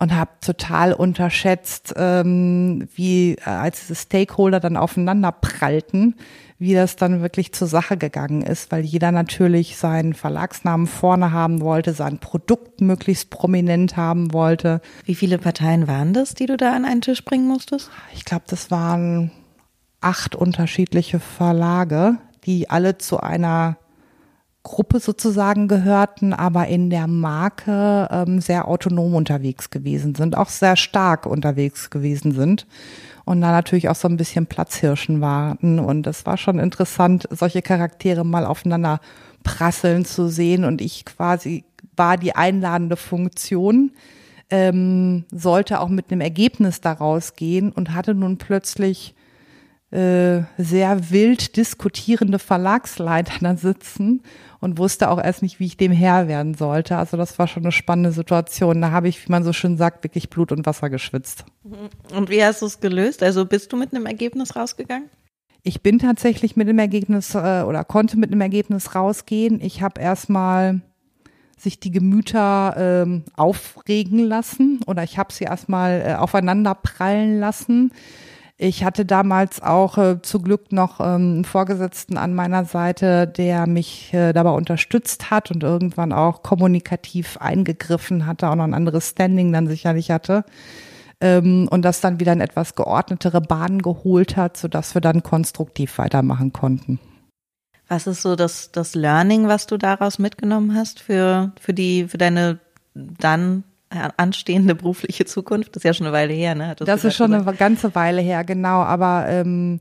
[0.03, 6.15] und habe total unterschätzt, ähm, wie äh, als diese Stakeholder dann aufeinander prallten,
[6.59, 11.61] wie das dann wirklich zur Sache gegangen ist, weil jeder natürlich seinen Verlagsnamen vorne haben
[11.61, 14.81] wollte, sein Produkt möglichst prominent haben wollte.
[15.05, 17.89] Wie viele Parteien waren das, die du da an einen Tisch bringen musstest?
[18.13, 19.31] Ich glaube, das waren
[20.01, 23.77] acht unterschiedliche Verlage, die alle zu einer
[24.63, 30.77] Gruppe sozusagen gehörten, aber in der Marke ähm, sehr autonom unterwegs gewesen sind, auch sehr
[30.77, 32.65] stark unterwegs gewesen sind
[33.25, 35.79] und da natürlich auch so ein bisschen Platzhirschen waren.
[35.79, 38.99] Und es war schon interessant, solche Charaktere mal aufeinander
[39.43, 40.65] prasseln zu sehen.
[40.65, 41.63] Und ich quasi
[41.95, 43.91] war die einladende Funktion,
[44.49, 49.15] ähm, sollte auch mit einem Ergebnis daraus gehen und hatte nun plötzlich
[49.91, 54.21] äh, sehr wild diskutierende Verlagsleiter da sitzen
[54.63, 56.95] und wusste auch erst nicht, wie ich dem Herr werden sollte.
[56.95, 58.81] Also das war schon eine spannende Situation.
[58.81, 61.43] Da habe ich, wie man so schön sagt, wirklich Blut und Wasser geschwitzt.
[62.15, 63.23] Und wie hast du es gelöst?
[63.23, 65.09] Also bist du mit einem Ergebnis rausgegangen?
[65.63, 69.59] Ich bin tatsächlich mit dem Ergebnis äh, oder konnte mit einem Ergebnis rausgehen.
[69.61, 70.79] Ich habe erstmal
[71.57, 77.91] sich die Gemüter ähm, aufregen lassen oder ich habe sie erstmal äh, aufeinander prallen lassen.
[78.57, 83.65] Ich hatte damals auch äh, zu Glück noch ähm, einen Vorgesetzten an meiner Seite, der
[83.67, 89.09] mich äh, dabei unterstützt hat und irgendwann auch kommunikativ eingegriffen hatte, auch noch ein anderes
[89.09, 90.45] Standing dann sicherlich hatte.
[91.19, 95.97] Ähm, und das dann wieder in etwas geordnetere Bahnen geholt hat, sodass wir dann konstruktiv
[95.97, 96.99] weitermachen konnten.
[97.87, 102.17] Was ist so das, das Learning, was du daraus mitgenommen hast für, für die, für
[102.17, 102.59] deine
[102.93, 103.63] dann
[104.17, 105.75] anstehende berufliche Zukunft?
[105.75, 106.75] Das ist ja schon eine Weile her, ne?
[106.77, 107.47] Das, das ist schon gesagt.
[107.47, 108.81] eine ganze Weile her, genau.
[108.81, 109.79] Aber ähm,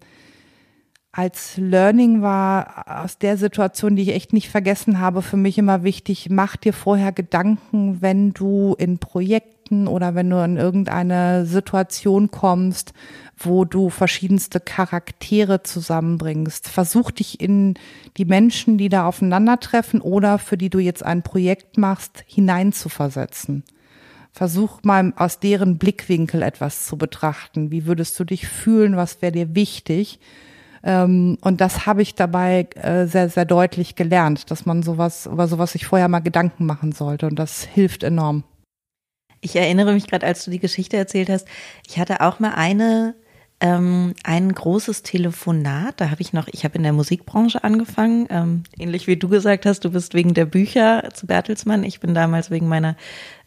[1.14, 5.83] als Learning war aus der Situation, die ich echt nicht vergessen habe, für mich immer
[5.83, 12.31] wichtig, mach dir vorher Gedanken, wenn du in Projekten oder wenn du in irgendeine Situation
[12.31, 12.94] kommst,
[13.37, 16.68] wo du verschiedenste Charaktere zusammenbringst.
[16.68, 17.75] Versuch dich in
[18.16, 23.64] die Menschen, die da aufeinandertreffen oder für die du jetzt ein Projekt machst, hineinzuversetzen.
[24.33, 27.71] Versuch mal aus deren Blickwinkel etwas zu betrachten.
[27.71, 28.97] Wie würdest du dich fühlen?
[28.97, 30.21] Was wäre dir wichtig?
[30.83, 35.49] Ähm, und das habe ich dabei äh, sehr, sehr deutlich gelernt, dass man sowas, über
[35.49, 37.27] sowas sich vorher mal Gedanken machen sollte.
[37.27, 38.45] Und das hilft enorm.
[39.42, 41.47] Ich erinnere mich gerade, als du die Geschichte erzählt hast,
[41.87, 43.14] ich hatte auch mal eine
[43.62, 46.01] ähm, ein großes Telefonat.
[46.01, 49.66] Da habe ich noch, ich habe in der Musikbranche angefangen, ähm, ähnlich wie du gesagt
[49.66, 51.85] hast, du bist wegen der Bücher zu Bertelsmann.
[51.85, 52.97] Ich bin damals wegen meiner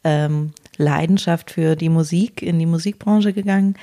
[0.06, 3.76] ähm, Leidenschaft für die Musik in die Musikbranche gegangen.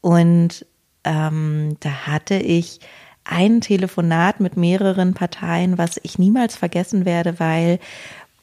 [0.00, 0.66] Und
[1.04, 2.80] ähm, da hatte ich
[3.24, 7.78] ein Telefonat mit mehreren Parteien, was ich niemals vergessen werde, weil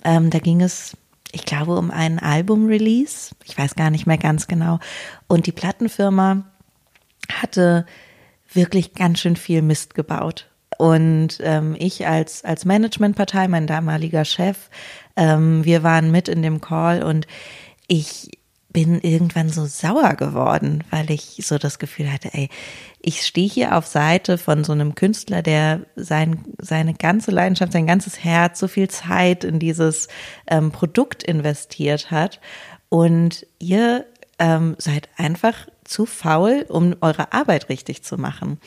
[0.04, 0.96] ähm, da ging es,
[1.32, 3.32] ich glaube, um einen Album-Release.
[3.44, 4.80] Ich weiß gar nicht mehr ganz genau.
[5.28, 6.46] Und die Plattenfirma
[7.34, 7.86] hatte
[8.52, 10.50] wirklich ganz schön viel Mist gebaut.
[10.78, 14.70] Und ähm, ich als, als Managementpartei, mein damaliger Chef,
[15.16, 17.26] ähm, wir waren mit in dem Call und
[17.88, 18.30] ich
[18.78, 22.50] bin irgendwann so sauer geworden, weil ich so das Gefühl hatte, ey,
[23.02, 27.88] ich stehe hier auf Seite von so einem Künstler, der sein, seine ganze Leidenschaft, sein
[27.88, 30.10] ganzes Herz, so viel Zeit in dieses
[30.46, 32.40] ähm, Produkt investiert hat.
[32.90, 34.06] Und ihr
[34.38, 38.60] ähm, seid einfach zu faul, um eure Arbeit richtig zu machen.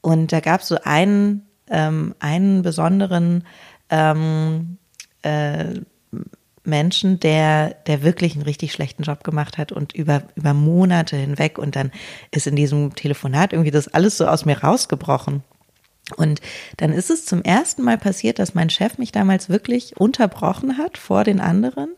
[0.00, 3.44] Und da gab es so einen, ähm, einen besonderen
[3.90, 4.78] ähm,
[5.22, 5.80] äh,
[6.68, 11.58] Menschen, der, der wirklich einen richtig schlechten Job gemacht hat und über, über Monate hinweg
[11.58, 11.90] und dann
[12.30, 15.42] ist in diesem Telefonat irgendwie das alles so aus mir rausgebrochen.
[16.16, 16.40] Und
[16.78, 20.96] dann ist es zum ersten Mal passiert, dass mein Chef mich damals wirklich unterbrochen hat
[20.96, 21.90] vor den anderen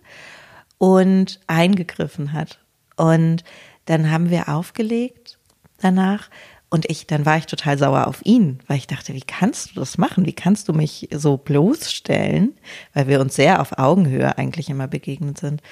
[0.79, 2.59] und eingegriffen hat.
[2.97, 3.45] Und
[3.85, 5.39] dann haben wir aufgelegt
[5.79, 6.29] danach
[6.71, 9.81] und ich, dann war ich total sauer auf ihn, weil ich dachte, wie kannst du
[9.81, 10.25] das machen?
[10.25, 12.57] Wie kannst du mich so bloßstellen?
[12.95, 15.63] Weil wir uns sehr auf Augenhöhe eigentlich immer begegnet sind.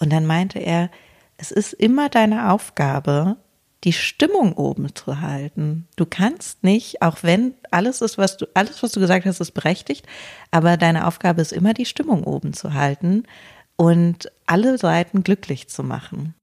[0.00, 0.90] Und dann meinte er,
[1.36, 3.36] es ist immer deine Aufgabe,
[3.84, 5.86] die Stimmung oben zu halten.
[5.96, 9.52] Du kannst nicht, auch wenn alles ist, was du, alles, was du gesagt hast, ist
[9.52, 10.06] berechtigt,
[10.50, 13.24] aber deine Aufgabe ist immer, die Stimmung oben zu halten
[13.76, 16.34] und alle Seiten glücklich zu machen.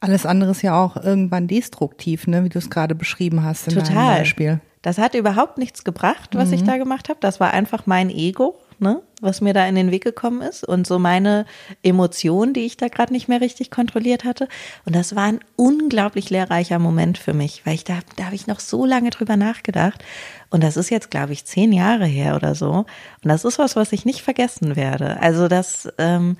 [0.00, 3.74] Alles andere ist ja auch irgendwann destruktiv, ne, wie du es gerade beschrieben hast in
[3.74, 3.94] Total.
[3.94, 4.60] deinem Beispiel.
[4.82, 6.54] Das hat überhaupt nichts gebracht, was mhm.
[6.54, 7.18] ich da gemacht habe.
[7.20, 10.86] Das war einfach mein Ego, ne, was mir da in den Weg gekommen ist und
[10.86, 11.46] so meine
[11.82, 14.46] Emotionen, die ich da gerade nicht mehr richtig kontrolliert hatte.
[14.84, 18.46] Und das war ein unglaublich lehrreicher Moment für mich, weil ich da, da habe ich
[18.46, 20.04] noch so lange drüber nachgedacht.
[20.50, 22.70] Und das ist jetzt, glaube ich, zehn Jahre her oder so.
[22.70, 22.86] Und
[23.22, 25.18] das ist was, was ich nicht vergessen werde.
[25.20, 26.36] Also das, ähm,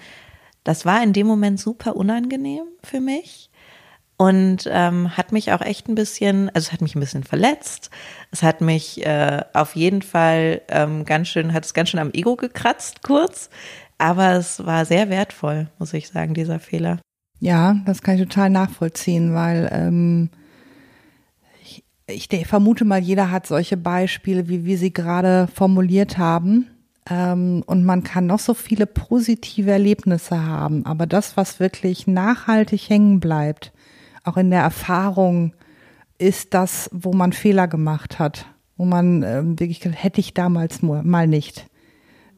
[0.65, 3.51] das war in dem Moment super unangenehm für mich
[4.17, 7.91] und ähm, hat mich auch echt ein bisschen, also es hat mich ein bisschen verletzt.
[8.31, 12.13] Es hat mich äh, auf jeden Fall ähm, ganz schön, hat es ganz schön am
[12.13, 13.51] Ego gekratzt, kurz.
[13.99, 17.01] Aber es war sehr wertvoll, muss ich sagen, dieser Fehler.
[17.41, 20.31] Ja, das kann ich total nachvollziehen, weil ähm,
[22.07, 26.71] ich, ich vermute mal, jeder hat solche Beispiele, wie wir sie gerade formuliert haben.
[27.09, 32.89] Ähm, und man kann noch so viele positive Erlebnisse haben, aber das, was wirklich nachhaltig
[32.89, 33.73] hängen bleibt,
[34.25, 35.53] auch in der Erfahrung
[36.19, 41.27] ist das, wo man Fehler gemacht hat, wo man ähm, wirklich hätte ich damals mal
[41.27, 41.67] nicht.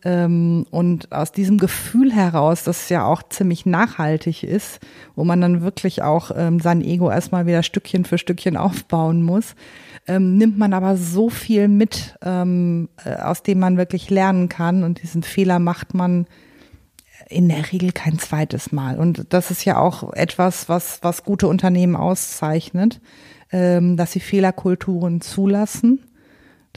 [0.05, 4.81] Ähm, und aus diesem Gefühl heraus, das ja auch ziemlich nachhaltig ist,
[5.15, 9.55] wo man dann wirklich auch ähm, sein Ego erstmal wieder Stückchen für Stückchen aufbauen muss,
[10.07, 14.85] ähm, nimmt man aber so viel mit, äh, aus dem man wirklich lernen kann.
[14.85, 16.27] Und diesen Fehler macht man
[17.29, 18.99] in der Regel kein zweites Mal.
[18.99, 23.01] Und das ist ja auch etwas, was, was gute Unternehmen auszeichnet,
[23.51, 26.01] dass sie Fehlerkulturen zulassen.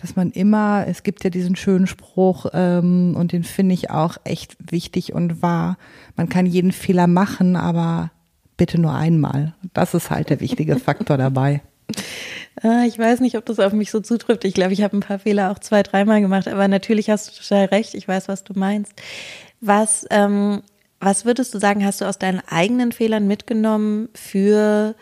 [0.01, 4.17] Dass man immer, es gibt ja diesen schönen Spruch, ähm, und den finde ich auch
[4.23, 5.77] echt wichtig und wahr.
[6.15, 8.12] Man kann jeden Fehler machen, aber
[8.55, 9.53] bitte nur einmal.
[9.73, 11.62] Das ist halt der wichtige Faktor dabei.
[12.62, 14.45] Ah, ich weiß nicht, ob das auf mich so zutrifft.
[14.45, 17.41] Ich glaube, ich habe ein paar Fehler auch zwei, dreimal gemacht, aber natürlich hast du
[17.41, 17.93] total recht.
[17.95, 18.93] Ich weiß, was du meinst.
[19.62, 20.62] Was, ähm,
[20.99, 24.95] was würdest du sagen, hast du aus deinen eigenen Fehlern mitgenommen für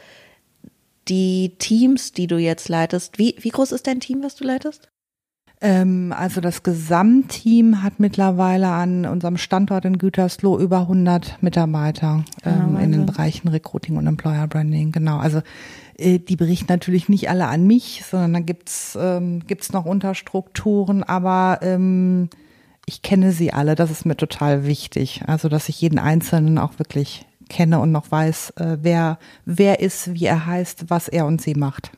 [1.09, 3.17] die Teams, die du jetzt leitest?
[3.17, 4.89] Wie, wie groß ist dein Team, was du leitest?
[5.59, 12.75] Ähm, also das Gesamtteam hat mittlerweile an unserem Standort in Gütersloh über 100 Mitarbeiter ähm,
[12.75, 13.05] Ja, in den.
[13.07, 14.91] Bereichen Recruiting und Employer Branding.
[14.91, 15.17] Genau.
[15.17, 15.41] Also
[15.97, 21.01] äh, die berichten natürlich nicht alle an mich, sondern da gibt's ähm, gibt's noch Unterstrukturen,
[21.01, 22.29] aber ähm,
[22.85, 23.73] ich kenne sie alle.
[23.73, 25.23] Das ist mir total wichtig.
[25.25, 30.13] Also dass ich jeden Einzelnen auch wirklich kenne und noch weiß, äh, wer wer ist,
[30.13, 31.91] wie er heißt, was er und sie macht.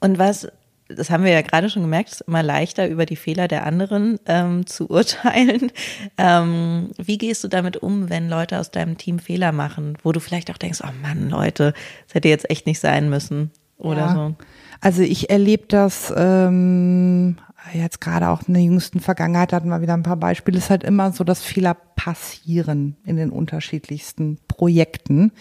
[0.00, 0.48] Und was,
[0.88, 4.18] das haben wir ja gerade schon gemerkt, ist immer leichter über die Fehler der anderen
[4.26, 5.72] ähm, zu urteilen.
[6.18, 10.20] Ähm, wie gehst du damit um, wenn Leute aus deinem Team Fehler machen, wo du
[10.20, 11.72] vielleicht auch denkst, oh Mann, Leute,
[12.06, 14.14] das hätte jetzt echt nicht sein müssen oder Ja.
[14.14, 14.34] so?
[14.82, 17.38] Also ich erlebe das ähm,
[17.72, 20.58] jetzt gerade auch in der jüngsten Vergangenheit hatten wir wieder ein paar Beispiele.
[20.58, 25.32] Ist halt immer so, dass Fehler passieren in den unterschiedlichsten Projekten.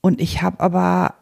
[0.00, 1.14] Und ich habe aber,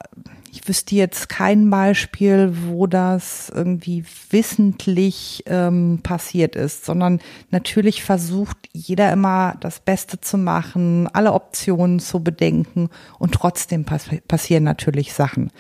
[0.51, 8.57] ich wüsste jetzt kein Beispiel, wo das irgendwie wissentlich ähm, passiert ist, sondern natürlich versucht
[8.73, 12.89] jeder immer das Beste zu machen, alle Optionen zu bedenken
[13.21, 15.53] und trotzdem pass passieren natürlich Sachen.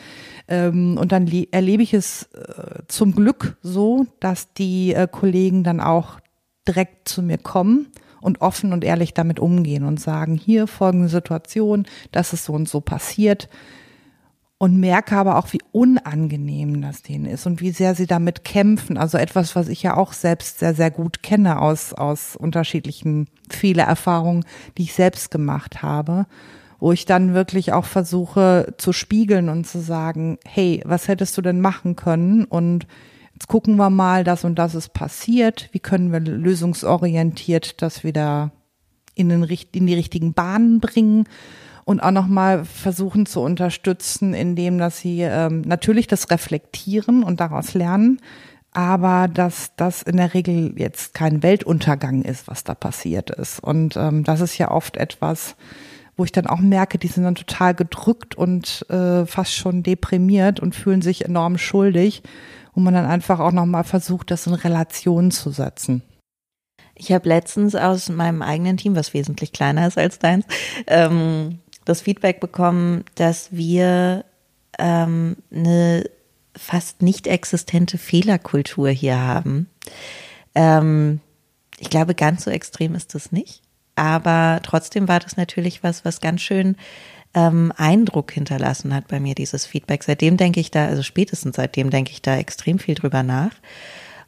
[0.52, 5.64] Ähm, und dann le- erlebe ich es äh, zum Glück so, dass die äh, Kollegen
[5.64, 6.20] dann auch
[6.68, 7.86] direkt zu mir kommen
[8.20, 12.68] und offen und ehrlich damit umgehen und sagen, hier folgende Situation, das ist so und
[12.68, 13.48] so passiert.
[14.58, 18.98] Und merke aber auch, wie unangenehm das denen ist und wie sehr sie damit kämpfen.
[18.98, 24.44] Also etwas, was ich ja auch selbst sehr, sehr gut kenne aus, aus unterschiedlichen Fehlererfahrungen,
[24.76, 26.26] die ich selbst gemacht habe,
[26.82, 31.40] wo ich dann wirklich auch versuche zu spiegeln und zu sagen, hey, was hättest du
[31.40, 32.44] denn machen können?
[32.44, 32.88] Und
[33.34, 35.68] jetzt gucken wir mal, das und das ist passiert.
[35.70, 38.50] Wie können wir lösungsorientiert das wieder
[39.14, 41.28] in, den, in die richtigen Bahnen bringen?
[41.84, 47.74] Und auch nochmal versuchen zu unterstützen, indem dass sie ähm, natürlich das reflektieren und daraus
[47.74, 48.20] lernen,
[48.72, 53.60] aber dass das in der Regel jetzt kein Weltuntergang ist, was da passiert ist.
[53.62, 55.54] Und ähm, das ist ja oft etwas,
[56.16, 60.61] wo ich dann auch merke, die sind dann total gedrückt und äh, fast schon deprimiert
[60.61, 62.22] und fühlen sich enorm schuldig,
[62.75, 66.03] wo man dann einfach auch nochmal versucht, das in Relation zu setzen.
[66.94, 70.44] Ich habe letztens aus meinem eigenen Team, was wesentlich kleiner ist als deins,
[70.87, 74.25] ähm, das Feedback bekommen, dass wir
[74.79, 76.05] ähm, eine
[76.57, 79.68] fast nicht existente Fehlerkultur hier haben.
[80.55, 81.20] Ähm,
[81.79, 83.62] ich glaube, ganz so extrem ist das nicht.
[83.94, 86.76] Aber trotzdem war das natürlich was, was ganz schön
[87.35, 90.05] ähm, Eindruck hinterlassen hat bei mir, dieses Feedback.
[90.05, 93.52] Seitdem denke ich da, also spätestens seitdem denke ich da extrem viel drüber nach.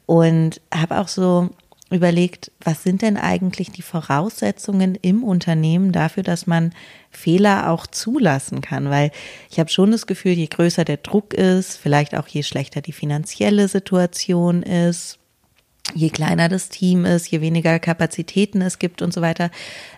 [0.06, 1.50] Und habe auch so
[1.90, 6.74] überlegt, was sind denn eigentlich die Voraussetzungen im Unternehmen dafür, dass man
[7.10, 8.90] Fehler auch zulassen kann?
[8.90, 9.10] Weil
[9.50, 12.92] ich habe schon das Gefühl, je größer der Druck ist, vielleicht auch je schlechter die
[12.92, 15.18] finanzielle Situation ist,
[15.94, 19.50] je kleiner das Team ist, je weniger Kapazitäten es gibt und so weiter,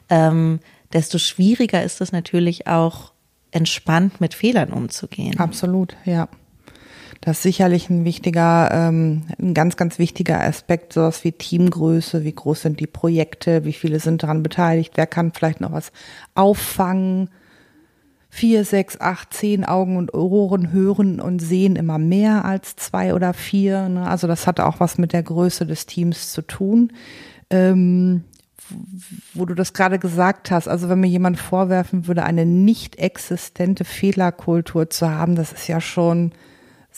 [0.08, 0.60] ähm,
[0.92, 3.12] desto schwieriger ist es natürlich auch
[3.50, 5.38] entspannt mit Fehlern umzugehen.
[5.38, 6.28] Absolut, ja.
[7.22, 12.34] Das ist sicherlich ein wichtiger, ähm, ein ganz, ganz wichtiger Aspekt, sowas wie Teamgröße, wie
[12.34, 15.92] groß sind die Projekte, wie viele sind daran beteiligt, wer kann vielleicht noch was
[16.34, 17.30] auffangen.
[18.36, 23.32] Vier, sechs, acht, zehn Augen und Ohren hören und sehen immer mehr als zwei oder
[23.32, 23.88] vier.
[23.88, 24.06] Ne?
[24.06, 26.92] Also das hat auch was mit der Größe des Teams zu tun.
[27.48, 28.24] Ähm,
[29.32, 33.86] wo du das gerade gesagt hast, also wenn mir jemand vorwerfen würde, eine nicht existente
[33.86, 36.32] Fehlerkultur zu haben, das ist ja schon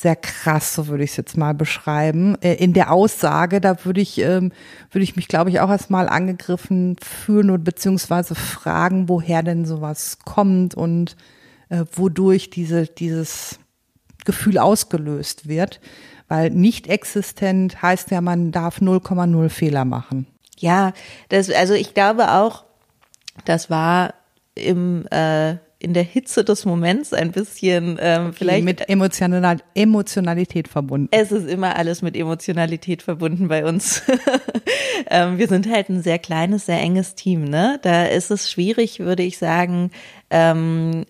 [0.00, 2.40] sehr krass, so würde ich es jetzt mal beschreiben.
[2.40, 4.52] Äh, In der Aussage, da würde ich, ähm,
[4.92, 10.18] würde ich mich, glaube ich, auch erstmal angegriffen fühlen und beziehungsweise fragen, woher denn sowas
[10.24, 11.16] kommt und
[11.68, 13.58] äh, wodurch diese, dieses
[14.24, 15.80] Gefühl ausgelöst wird.
[16.28, 20.28] Weil nicht existent heißt ja, man darf 0,0 Fehler machen.
[20.58, 20.92] Ja,
[21.28, 22.66] das, also ich glaube auch,
[23.44, 24.14] das war
[24.54, 31.08] im, äh, in der Hitze des Moments ein bisschen ähm, vielleicht mit Emotional, Emotionalität verbunden.
[31.12, 34.02] Es ist immer alles mit Emotionalität verbunden bei uns.
[35.10, 37.78] ähm, wir sind halt ein sehr kleines, sehr enges Team, ne?
[37.82, 39.92] Da ist es schwierig, würde ich sagen,
[40.30, 41.06] ähm,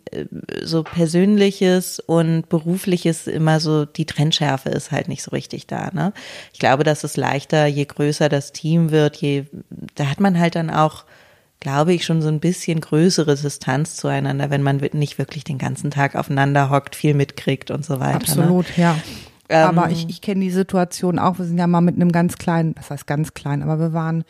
[0.63, 6.13] so persönliches und berufliches immer so, die Trennschärfe ist halt nicht so richtig da, ne?
[6.53, 9.47] Ich glaube, das ist leichter, je größer das Team wird, je,
[9.95, 11.07] da hat man halt dann auch,
[11.61, 15.91] glaube ich, schon so ein bisschen größere Distanz zueinander, wenn man nicht wirklich den ganzen
[15.91, 18.17] Tag aufeinander hockt, viel mitkriegt und so weiter.
[18.17, 18.83] Absolut, ne?
[18.83, 18.97] ja.
[19.49, 21.39] Ähm, aber ich, ich kenne die Situation auch.
[21.39, 24.25] Wir sind ja mal mit einem ganz kleinen, das heißt ganz klein, aber wir waren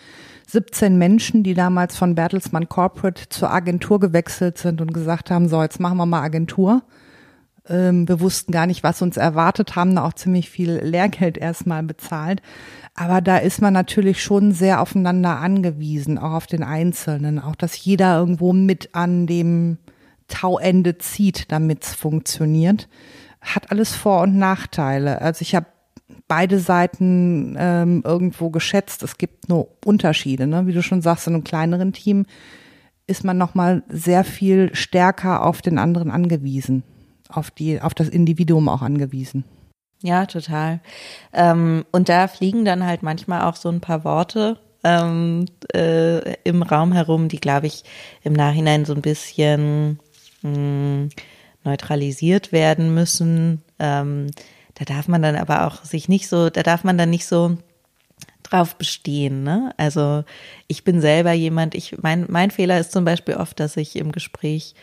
[0.46, 5.60] 17 Menschen, die damals von Bertelsmann Corporate zur Agentur gewechselt sind und gesagt haben, so,
[5.60, 6.82] jetzt machen wir mal Agentur.
[7.68, 11.82] Ähm, wir wussten gar nicht, was uns erwartet, haben da auch ziemlich viel Lehrgeld erstmal
[11.82, 12.42] bezahlt.
[12.94, 17.84] Aber da ist man natürlich schon sehr aufeinander angewiesen, auch auf den Einzelnen, auch dass
[17.84, 19.78] jeder irgendwo mit an dem
[20.26, 22.88] Tauende zieht, damit es funktioniert.
[23.40, 25.20] Hat alles Vor- und Nachteile.
[25.22, 25.66] Also ich habe
[26.26, 29.02] beide Seiten ähm, irgendwo geschätzt.
[29.02, 30.66] Es gibt nur Unterschiede, ne?
[30.66, 32.26] wie du schon sagst, in einem kleineren Team
[33.06, 36.82] ist man noch mal sehr viel stärker auf den anderen angewiesen,
[37.28, 39.44] auf die, auf das Individuum auch angewiesen.
[40.02, 40.80] Ja, total.
[41.32, 46.62] Ähm, und da fliegen dann halt manchmal auch so ein paar Worte ähm, äh, im
[46.62, 47.82] Raum herum, die, glaube ich,
[48.22, 49.98] im Nachhinein so ein bisschen
[50.42, 51.08] mh, hm,
[51.64, 53.62] neutralisiert werden müssen.
[53.78, 54.30] Ähm,
[54.74, 57.58] da darf man dann aber auch sich nicht so, da darf man dann nicht so
[58.44, 59.42] drauf bestehen.
[59.42, 59.74] Ne?
[59.76, 60.24] Also
[60.68, 64.12] ich bin selber jemand, ich mein, mein Fehler ist zum Beispiel oft, dass ich im
[64.12, 64.74] Gespräch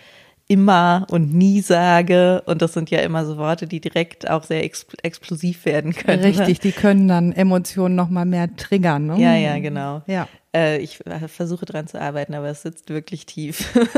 [0.47, 2.43] immer und nie sage.
[2.45, 6.21] Und das sind ja immer so Worte, die direkt auch sehr explosiv werden können.
[6.21, 6.27] Ne?
[6.27, 9.07] Richtig, die können dann Emotionen noch mal mehr triggern.
[9.07, 9.19] Ne?
[9.19, 10.03] Ja, ja, genau.
[10.07, 10.27] Ja.
[10.55, 13.77] Äh, ich versuche dran zu arbeiten, aber es sitzt wirklich tief.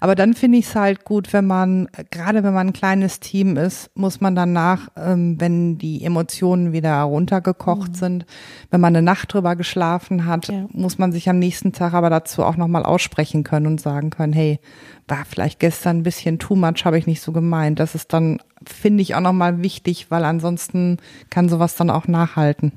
[0.00, 3.56] Aber dann finde ich es halt gut, wenn man, gerade wenn man ein kleines Team
[3.56, 7.94] ist, muss man danach, ähm, wenn die Emotionen wieder runtergekocht mhm.
[7.94, 8.26] sind,
[8.70, 10.66] wenn man eine Nacht drüber geschlafen hat, ja.
[10.72, 14.32] muss man sich am nächsten Tag aber dazu auch nochmal aussprechen können und sagen können,
[14.32, 14.58] hey,
[15.06, 17.78] war vielleicht gestern ein bisschen too much, habe ich nicht so gemeint.
[17.78, 20.98] Das ist dann, finde ich, auch nochmal wichtig, weil ansonsten
[21.30, 22.72] kann sowas dann auch nachhalten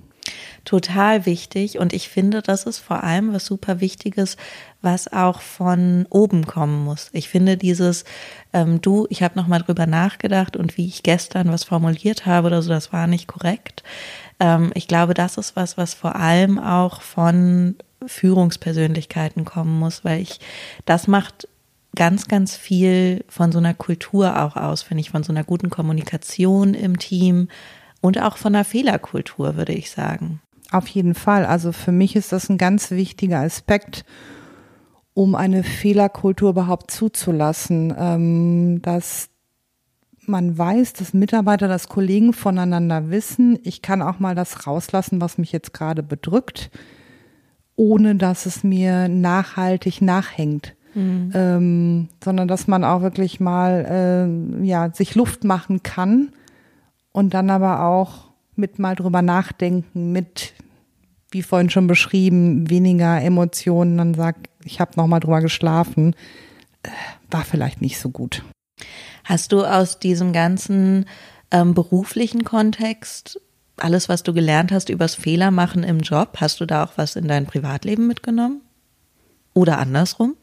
[0.65, 4.37] total wichtig und ich finde, das ist vor allem was super Wichtiges,
[4.81, 7.09] was auch von oben kommen muss.
[7.13, 8.03] Ich finde dieses,
[8.53, 12.61] ähm, du, ich habe nochmal drüber nachgedacht und wie ich gestern was formuliert habe oder
[12.61, 13.83] so, das war nicht korrekt.
[14.39, 17.75] Ähm, ich glaube, das ist was, was vor allem auch von
[18.05, 20.39] Führungspersönlichkeiten kommen muss, weil ich,
[20.85, 21.47] das macht
[21.95, 25.69] ganz, ganz viel von so einer Kultur auch aus, finde ich, von so einer guten
[25.69, 27.49] Kommunikation im Team
[28.01, 30.41] und auch von einer Fehlerkultur, würde ich sagen.
[30.71, 31.45] Auf jeden Fall.
[31.45, 34.03] Also für mich ist das ein ganz wichtiger Aspekt,
[35.13, 39.29] um eine Fehlerkultur überhaupt zuzulassen, ähm, dass
[40.25, 45.37] man weiß, dass Mitarbeiter, dass Kollegen voneinander wissen, ich kann auch mal das rauslassen, was
[45.37, 46.69] mich jetzt gerade bedrückt,
[47.77, 50.75] ohne dass es mir nachhaltig nachhängt.
[50.95, 51.31] Mhm.
[51.33, 53.85] Ähm, sondern dass man auch wirklich mal
[54.61, 56.31] äh, ja, sich Luft machen kann
[57.17, 60.53] und dann aber auch mit mal drüber nachdenken, mit
[61.31, 66.15] wie vorhin schon beschrieben, weniger Emotionen, dann sagt, ich habe noch mal drüber geschlafen,
[66.83, 66.89] äh,
[67.31, 68.43] war vielleicht nicht so gut.
[69.23, 71.05] Hast du aus diesem ganzen
[71.49, 73.41] ähm, beruflichen Kontext
[73.77, 77.27] alles, was du gelernt hast übers Fehlermachen im Job, hast du da auch was in
[77.27, 78.61] dein Privatleben mitgenommen?
[79.55, 80.35] Oder andersrum?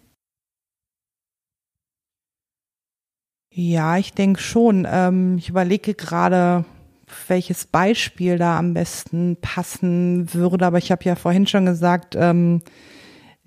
[3.57, 4.87] Ja, ich denke schon.
[4.91, 6.65] Ähm, ich überlege gerade,
[7.29, 10.67] welches Beispiel da am besten passen würde.
[10.67, 12.63] Aber ich habe ja vorhin schon gesagt, ähm,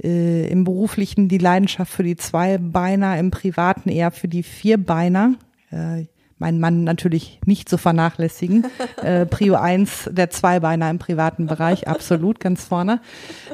[0.02, 5.34] äh, im beruflichen die Leidenschaft für die Zweibeiner, im privaten eher für die Vierbeiner.
[5.72, 6.06] Äh,
[6.40, 8.66] mein Mann natürlich nicht zu vernachlässigen.
[9.04, 13.02] äh, Prio 1 der Zweibeiner im privaten Bereich, absolut ganz vorne.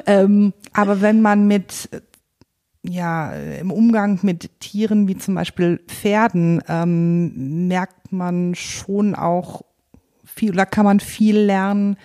[0.06, 1.88] Ähm, aber wenn man mit
[2.86, 9.62] ja, im Umgang mit Tieren wie zum Beispiel Pferden ähm, merkt man schon auch
[10.24, 11.96] viel, da kann man viel lernen,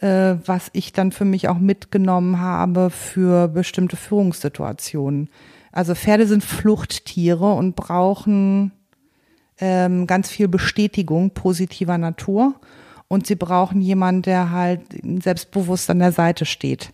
[0.00, 5.28] äh, was ich dann für mich auch mitgenommen habe für bestimmte Führungssituationen.
[5.72, 8.72] Also Pferde sind Fluchttiere und brauchen
[9.60, 12.54] ähm, ganz viel Bestätigung positiver Natur.
[13.08, 14.82] Und sie brauchen jemanden, der halt
[15.22, 16.92] selbstbewusst an der Seite steht.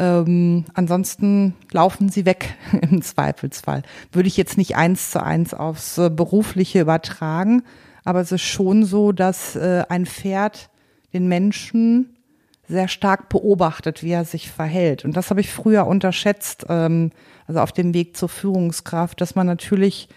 [0.00, 2.56] Ähm, ansonsten laufen sie weg
[2.90, 3.82] im Zweifelsfall.
[4.12, 7.62] Würde ich jetzt nicht eins zu eins aufs äh, Berufliche übertragen,
[8.02, 10.70] aber es ist schon so, dass äh, ein Pferd
[11.12, 12.16] den Menschen
[12.66, 15.04] sehr stark beobachtet, wie er sich verhält.
[15.04, 17.10] Und das habe ich früher unterschätzt, ähm,
[17.46, 20.08] also auf dem Weg zur Führungskraft, dass man natürlich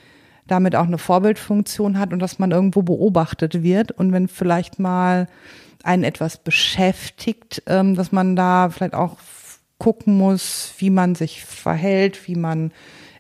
[0.48, 3.92] damit auch eine Vorbildfunktion hat und dass man irgendwo beobachtet wird.
[3.92, 5.28] Und wenn vielleicht mal
[5.84, 9.18] einen etwas beschäftigt, ähm, dass man da vielleicht auch
[9.84, 12.72] gucken muss, wie man sich verhält, wie man,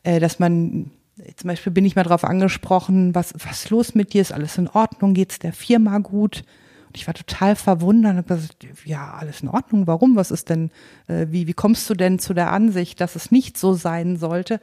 [0.03, 0.91] äh, dass man
[1.35, 4.21] zum Beispiel bin ich mal darauf angesprochen, was, was los mit dir?
[4.21, 5.13] Ist alles in Ordnung?
[5.13, 6.45] Geht's der Firma gut?
[6.87, 9.87] Und ich war total verwundert und gesagt, ja, alles in Ordnung.
[9.87, 10.15] Warum?
[10.15, 10.71] Was ist denn,
[11.07, 14.61] äh, wie, wie kommst du denn zu der Ansicht, dass es nicht so sein sollte?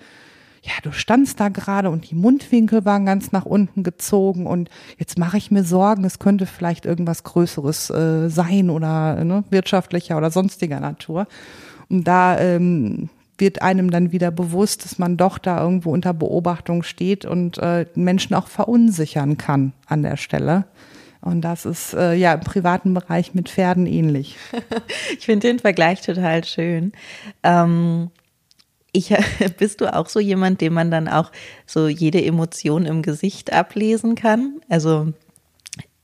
[0.63, 5.19] Ja, du standst da gerade und die Mundwinkel waren ganz nach unten gezogen und jetzt
[5.19, 10.31] mache ich mir Sorgen, es könnte vielleicht irgendwas Größeres äh, sein oder ne, wirtschaftlicher oder
[10.31, 11.27] sonstiger Natur.
[11.91, 16.83] Und da ähm, wird einem dann wieder bewusst, dass man doch da irgendwo unter Beobachtung
[16.83, 20.67] steht und äh, Menschen auch verunsichern kann an der Stelle.
[21.21, 24.37] Und das ist äh, ja im privaten Bereich mit Pferden ähnlich.
[25.19, 26.93] ich finde den Vergleich total schön.
[27.43, 28.11] Ähm,
[28.93, 29.15] ich,
[29.59, 31.31] bist du auch so jemand, dem man dann auch
[31.67, 34.61] so jede Emotion im Gesicht ablesen kann?
[34.69, 35.13] Also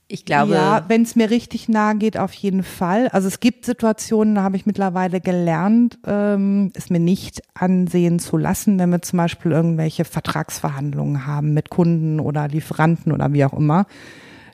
[0.09, 0.53] ich glaube.
[0.53, 3.09] Ja, wenn es mir richtig nahe geht, auf jeden Fall.
[3.09, 8.37] Also es gibt Situationen, da habe ich mittlerweile gelernt, ähm, es mir nicht ansehen zu
[8.37, 13.53] lassen, wenn wir zum Beispiel irgendwelche Vertragsverhandlungen haben mit Kunden oder Lieferanten oder wie auch
[13.53, 13.85] immer.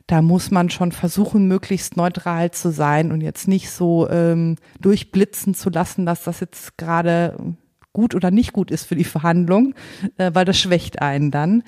[0.08, 5.54] Da muss man schon versuchen, möglichst neutral zu sein und jetzt nicht so ähm, durchblitzen
[5.54, 7.38] zu lassen, dass das jetzt gerade
[7.94, 9.76] gut oder nicht gut ist für die Verhandlung,
[10.18, 11.64] äh, weil das schwächt einen dann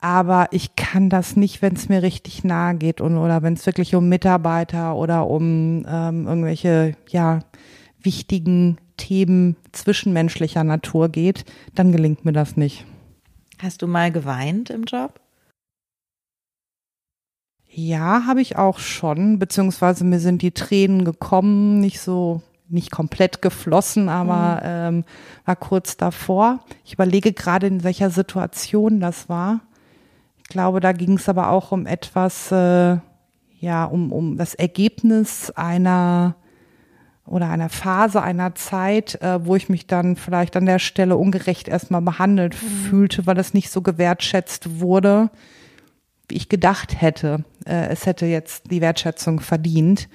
[0.00, 3.66] aber ich kann das nicht, wenn es mir richtig nahe geht und oder wenn es
[3.66, 7.40] wirklich um Mitarbeiter oder um ähm, irgendwelche ja
[8.00, 11.44] wichtigen Themen zwischenmenschlicher Natur geht,
[11.74, 12.84] dann gelingt mir das nicht.
[13.60, 15.20] Hast du mal geweint im Job?
[17.70, 23.42] Ja, habe ich auch schon, beziehungsweise mir sind die Tränen gekommen, nicht so, nicht komplett
[23.42, 24.60] geflossen, aber
[24.92, 24.96] mhm.
[24.98, 25.04] ähm,
[25.44, 26.60] war kurz davor.
[26.84, 29.60] Ich überlege gerade, in welcher Situation das war
[30.48, 32.96] glaube, da ging es aber auch um etwas, äh,
[33.60, 36.36] ja, um, um das Ergebnis einer
[37.24, 41.68] oder einer Phase, einer Zeit, äh, wo ich mich dann vielleicht an der Stelle ungerecht
[41.68, 42.88] erstmal behandelt mhm.
[42.88, 45.30] fühlte, weil es nicht so gewertschätzt wurde,
[46.28, 47.44] wie ich gedacht hätte.
[47.66, 50.08] Äh, es hätte jetzt die Wertschätzung verdient.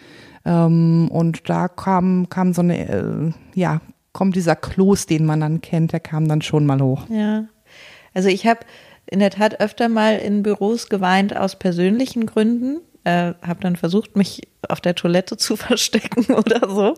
[0.46, 3.82] Ähm, und da kam, kam so eine, äh, ja,
[4.12, 7.08] kommt dieser Kloß, den man dann kennt, der kam dann schon mal hoch.
[7.10, 7.46] Ja.
[8.14, 8.62] Also ich habe
[9.06, 12.82] in der Tat öfter mal in Büros geweint aus persönlichen Gründen.
[13.04, 16.96] Äh, habe dann versucht, mich auf der Toilette zu verstecken oder so.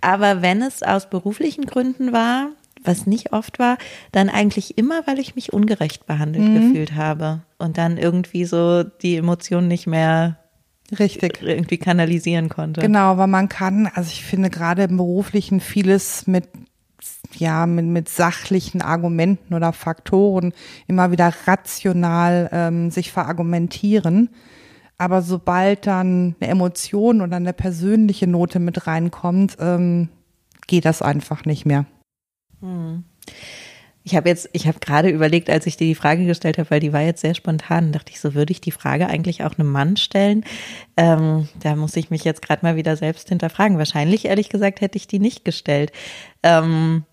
[0.00, 2.50] Aber wenn es aus beruflichen Gründen war,
[2.82, 3.76] was nicht oft war,
[4.12, 6.54] dann eigentlich immer, weil ich mich ungerecht behandelt mhm.
[6.54, 10.38] gefühlt habe und dann irgendwie so die Emotionen nicht mehr
[10.98, 12.80] richtig irgendwie kanalisieren konnte.
[12.80, 16.48] Genau, weil man kann, also ich finde gerade im beruflichen vieles mit
[17.36, 20.52] ja, mit, mit sachlichen Argumenten oder Faktoren
[20.86, 24.30] immer wieder rational ähm, sich verargumentieren.
[24.98, 30.10] Aber sobald dann eine Emotion oder eine persönliche Note mit reinkommt, ähm,
[30.66, 31.86] geht das einfach nicht mehr.
[32.60, 33.04] Hm.
[34.02, 36.80] Ich habe jetzt, ich habe gerade überlegt, als ich dir die Frage gestellt habe, weil
[36.80, 39.70] die war jetzt sehr spontan, dachte ich, so würde ich die Frage eigentlich auch einem
[39.70, 40.44] Mann stellen.
[40.96, 43.78] Ähm, da muss ich mich jetzt gerade mal wieder selbst hinterfragen.
[43.78, 45.92] Wahrscheinlich, ehrlich gesagt, hätte ich die nicht gestellt.
[46.42, 47.04] Ähm,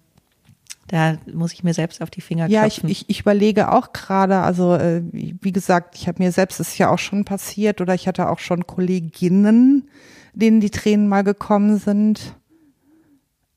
[0.88, 2.62] da muss ich mir selbst auf die Finger klopfen.
[2.62, 6.60] Ja, ich, ich, ich überlege auch gerade, also äh, wie gesagt, ich habe mir selbst,
[6.60, 9.90] ist ja auch schon passiert, oder ich hatte auch schon Kolleginnen,
[10.34, 12.36] denen die Tränen mal gekommen sind.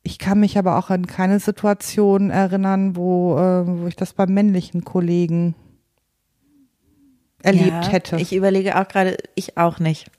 [0.03, 4.35] Ich kann mich aber auch an keine Situation erinnern, wo, äh, wo ich das beim
[4.35, 5.55] männlichen Kollegen
[7.43, 8.17] erlebt ja, hätte.
[8.17, 10.11] Ich überlege auch gerade, ich auch nicht.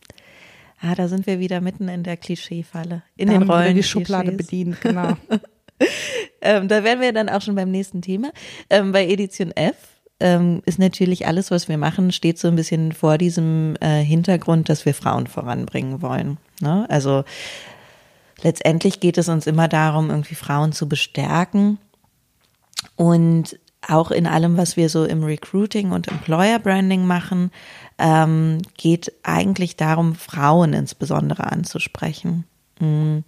[0.80, 3.04] Ah, da sind wir wieder mitten in der Klischeefalle.
[3.16, 3.68] In da den Rollen.
[3.68, 5.18] Wir die Schublade bedient, genau.
[6.42, 8.32] ähm, da wären wir dann auch schon beim nächsten Thema.
[8.70, 9.76] Ähm, bei Edition F
[10.20, 14.70] ähm, ist natürlich alles, was wir machen, steht so ein bisschen vor diesem äh, Hintergrund,
[14.70, 16.38] dass wir Frauen voranbringen wollen.
[16.60, 16.86] Ne?
[16.90, 17.24] Also
[18.42, 21.80] letztendlich geht es uns immer darum, irgendwie Frauen zu bestärken
[22.96, 23.58] und
[23.88, 27.52] auch in allem, was wir so im Recruiting und Employer Branding machen,
[27.98, 32.46] ähm, geht eigentlich darum, Frauen insbesondere anzusprechen.
[32.80, 33.24] Mhm.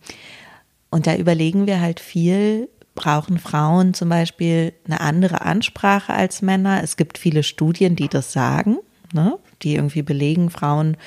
[0.94, 6.84] Und da überlegen wir halt viel, brauchen Frauen zum Beispiel eine andere Ansprache als Männer.
[6.84, 8.78] Es gibt viele Studien, die das sagen,
[9.12, 9.40] ne?
[9.64, 10.98] die irgendwie belegen, Frauen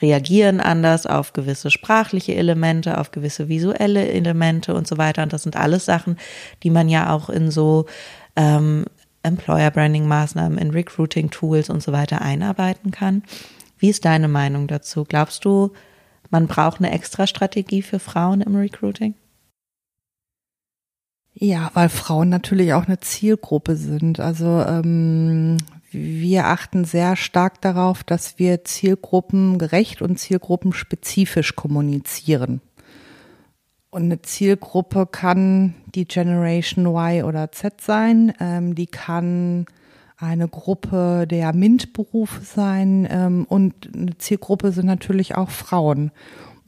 [0.00, 5.22] reagieren anders auf gewisse sprachliche Elemente, auf gewisse visuelle Elemente und so weiter.
[5.22, 6.16] Und das sind alles Sachen,
[6.62, 7.84] die man ja auch in so
[8.36, 8.86] ähm,
[9.22, 13.22] Employer Branding Maßnahmen, in Recruiting Tools und so weiter einarbeiten kann.
[13.76, 15.04] Wie ist deine Meinung dazu?
[15.06, 15.74] Glaubst du,
[16.30, 19.14] man braucht eine extra Strategie für Frauen im Recruiting?
[21.34, 24.20] Ja, weil Frauen natürlich auch eine Zielgruppe sind.
[24.20, 25.56] Also ähm,
[25.90, 32.60] wir achten sehr stark darauf, dass wir zielgruppengerecht und zielgruppenspezifisch kommunizieren.
[33.90, 39.66] Und eine Zielgruppe kann die Generation Y oder Z sein, ähm, die kann
[40.16, 46.10] eine Gruppe der MINT-Berufe sein ähm, und eine Zielgruppe sind natürlich auch Frauen.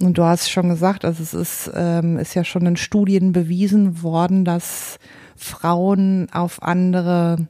[0.00, 4.02] Und du hast schon gesagt, also es ist, ähm, ist ja schon in Studien bewiesen
[4.02, 4.98] worden, dass
[5.36, 7.48] Frauen auf andere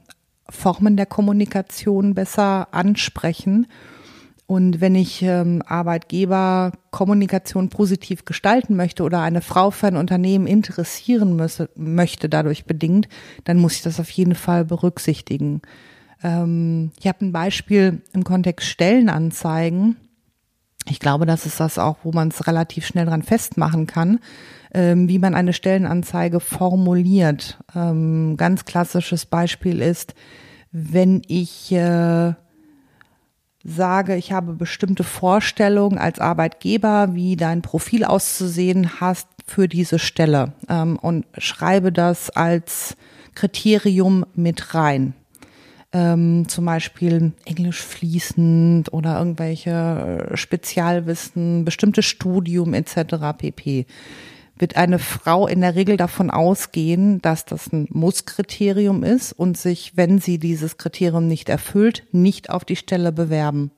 [0.49, 3.67] Formen der Kommunikation besser ansprechen.
[4.45, 6.71] Und wenn ich ähm, Arbeitgeber
[7.69, 13.09] positiv gestalten möchte oder eine Frau für ein Unternehmen interessieren müsse, möchte, dadurch bedingt,
[13.43, 15.61] dann muss ich das auf jeden Fall berücksichtigen.
[16.23, 19.97] Ähm, ich habe ein Beispiel im Kontext Stellenanzeigen.
[20.89, 24.19] Ich glaube, das ist das auch, wo man es relativ schnell dran festmachen kann,
[24.73, 27.57] ähm, wie man eine Stellenanzeige formuliert.
[27.75, 30.13] Ähm, ganz klassisches Beispiel ist,
[30.71, 32.33] wenn ich äh,
[33.63, 40.53] sage, ich habe bestimmte Vorstellungen als Arbeitgeber, wie dein Profil auszusehen hast für diese Stelle
[40.69, 42.95] ähm, und schreibe das als
[43.35, 45.13] Kriterium mit rein.
[45.97, 53.15] Ähm, zum Beispiel Englisch fließend oder irgendwelche äh, Spezialwissen, bestimmtes Studium etc.
[53.35, 53.87] pp
[54.59, 59.93] wird eine Frau in der Regel davon ausgehen, dass das ein Musskriterium ist und sich,
[59.95, 63.71] wenn sie dieses Kriterium nicht erfüllt, nicht auf die Stelle bewerben.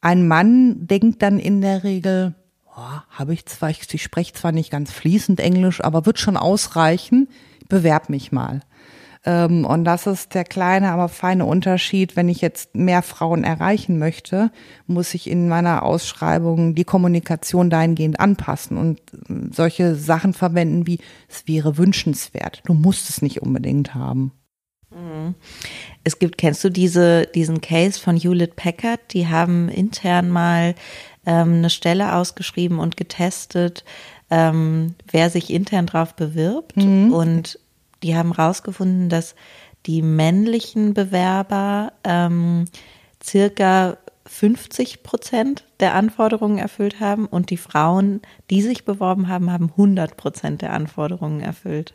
[0.00, 2.34] Ein Mann denkt dann in der Regel,
[2.76, 6.38] oh, habe ich zwar, ich, ich spreche zwar nicht ganz fließend Englisch, aber wird schon
[6.38, 7.28] ausreichen,
[7.68, 8.60] bewerb mich mal.
[9.26, 12.16] Ähm, und das ist der kleine, aber feine Unterschied.
[12.16, 14.50] Wenn ich jetzt mehr Frauen erreichen möchte,
[14.86, 20.98] muss ich in meiner Ausschreibung die Kommunikation dahingehend anpassen und äh, solche Sachen verwenden wie,
[21.28, 22.62] es wäre wünschenswert.
[22.66, 24.32] Du musst es nicht unbedingt haben.
[24.90, 25.34] Mhm.
[26.04, 29.00] Es gibt, kennst du diese, diesen Case von Hewlett Packard?
[29.12, 30.74] Die haben intern mal
[31.26, 33.84] ähm, eine Stelle ausgeschrieben und getestet,
[34.30, 36.76] ähm, wer sich intern drauf bewirbt.
[36.76, 37.12] Mhm.
[37.12, 37.58] Und
[38.04, 39.34] die haben rausgefunden, dass
[39.86, 42.66] die männlichen Bewerber ähm,
[43.22, 43.96] circa
[44.26, 50.16] 50 Prozent der Anforderungen erfüllt haben und die Frauen, die sich beworben haben, haben 100
[50.16, 51.94] Prozent der Anforderungen erfüllt.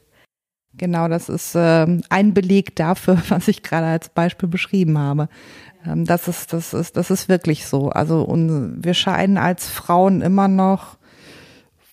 [0.74, 5.30] Genau, das ist äh, ein Beleg dafür, was ich gerade als Beispiel beschrieben habe.
[5.86, 7.90] Ähm, das ist, das ist, das ist wirklich so.
[7.90, 10.99] Also und wir scheinen als Frauen immer noch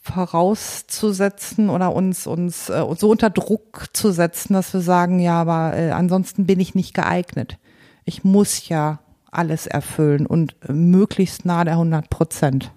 [0.07, 5.77] vorauszusetzen oder uns uns äh, so unter Druck zu setzen, dass wir sagen, ja, aber
[5.77, 7.59] äh, ansonsten bin ich nicht geeignet.
[8.05, 9.01] Ich muss ja
[9.31, 12.73] alles erfüllen und äh, möglichst nah der 100 Prozent.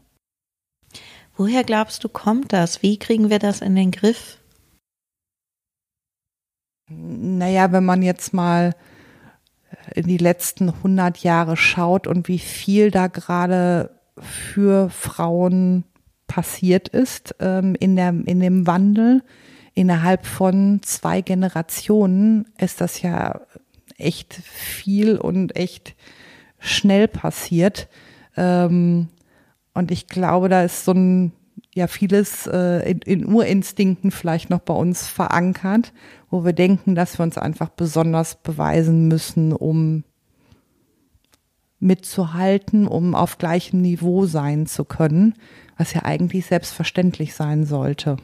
[1.38, 2.82] Woher glaubst du, kommt das?
[2.82, 4.40] Wie kriegen wir das in den Griff?
[6.90, 8.76] Naja, wenn man jetzt mal
[9.94, 15.86] in die letzten 100 Jahre schaut und wie viel da gerade für Frauen
[16.30, 19.22] passiert ist ähm, in, der, in dem Wandel.
[19.74, 23.42] Innerhalb von zwei Generationen ist das ja
[23.98, 25.96] echt viel und echt
[26.60, 27.90] schnell passiert.
[28.38, 29.10] Ähm,
[29.74, 31.34] und ich glaube, da ist so ein,
[31.74, 35.94] ja, vieles äh, in, in Urinstinkten vielleicht noch bei uns verankert,
[36.30, 40.04] wo wir denken, dass wir uns einfach besonders beweisen müssen, um
[41.80, 45.34] mitzuhalten, um auf gleichem Niveau sein zu können
[45.80, 48.18] was ja eigentlich selbstverständlich sein sollte.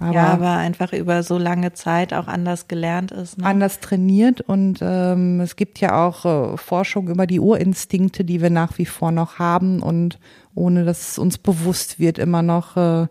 [0.00, 3.38] Aber, ja, aber einfach über so lange Zeit auch anders gelernt ist.
[3.38, 3.46] Ne?
[3.46, 8.50] Anders trainiert und ähm, es gibt ja auch äh, Forschung über die Urinstinkte, die wir
[8.50, 10.18] nach wie vor noch haben und
[10.54, 13.06] ohne dass es uns bewusst wird, immer noch äh,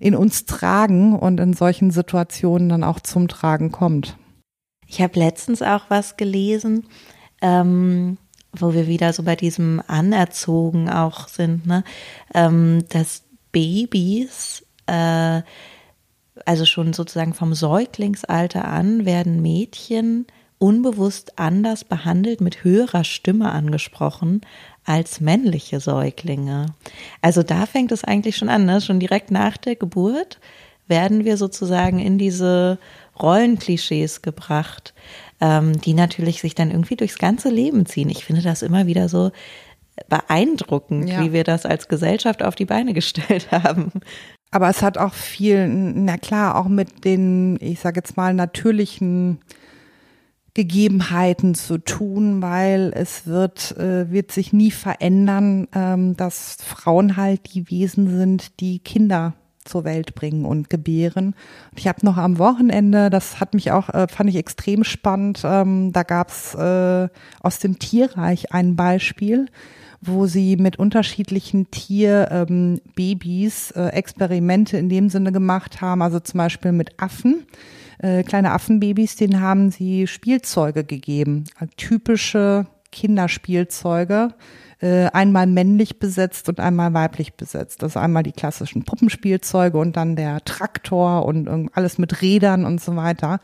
[0.00, 4.18] in uns tragen und in solchen Situationen dann auch zum Tragen kommt.
[4.88, 6.86] Ich habe letztens auch was gelesen.
[7.40, 8.18] Ähm,
[8.60, 11.84] wo wir wieder so bei diesem Anerzogen auch sind, ne?
[12.34, 15.42] Ähm, dass Babys, äh,
[16.44, 20.26] also schon sozusagen vom Säuglingsalter an, werden Mädchen
[20.58, 24.40] unbewusst anders behandelt, mit höherer Stimme angesprochen
[24.84, 26.66] als männliche Säuglinge.
[27.20, 28.80] Also da fängt es eigentlich schon an, ne?
[28.80, 30.38] schon direkt nach der Geburt
[30.88, 32.78] werden wir sozusagen in diese
[33.20, 34.94] Rollenklischees gebracht
[35.40, 38.08] ähm, die natürlich sich dann irgendwie durchs ganze Leben ziehen.
[38.08, 39.30] Ich finde das immer wieder so
[40.08, 41.22] beeindruckend, ja.
[41.22, 43.92] wie wir das als Gesellschaft auf die Beine gestellt haben.
[44.50, 49.40] Aber es hat auch viel, na klar, auch mit den, ich sage jetzt mal, natürlichen
[50.54, 57.52] Gegebenheiten zu tun, weil es wird, äh, wird sich nie verändern, ähm, dass Frauen halt
[57.52, 59.34] die Wesen sind, die Kinder
[59.66, 61.34] zur Welt bringen und gebären.
[61.76, 65.92] Ich habe noch am Wochenende, das hat mich auch, äh, fand ich extrem spannend, ähm,
[65.92, 67.08] da gab's äh,
[67.40, 69.46] aus dem Tierreich ein Beispiel,
[70.00, 76.38] wo sie mit unterschiedlichen Tierbabys ähm, äh, Experimente in dem Sinne gemacht haben, also zum
[76.38, 77.46] Beispiel mit Affen.
[77.98, 81.44] Äh, kleine Affenbabys, denen haben sie Spielzeuge gegeben,
[81.76, 84.34] typische Kinderspielzeuge
[84.80, 87.82] äh, einmal männlich besetzt und einmal weiblich besetzt.
[87.82, 92.80] Das ist einmal die klassischen Puppenspielzeuge und dann der Traktor und alles mit Rädern und
[92.80, 93.40] so weiter.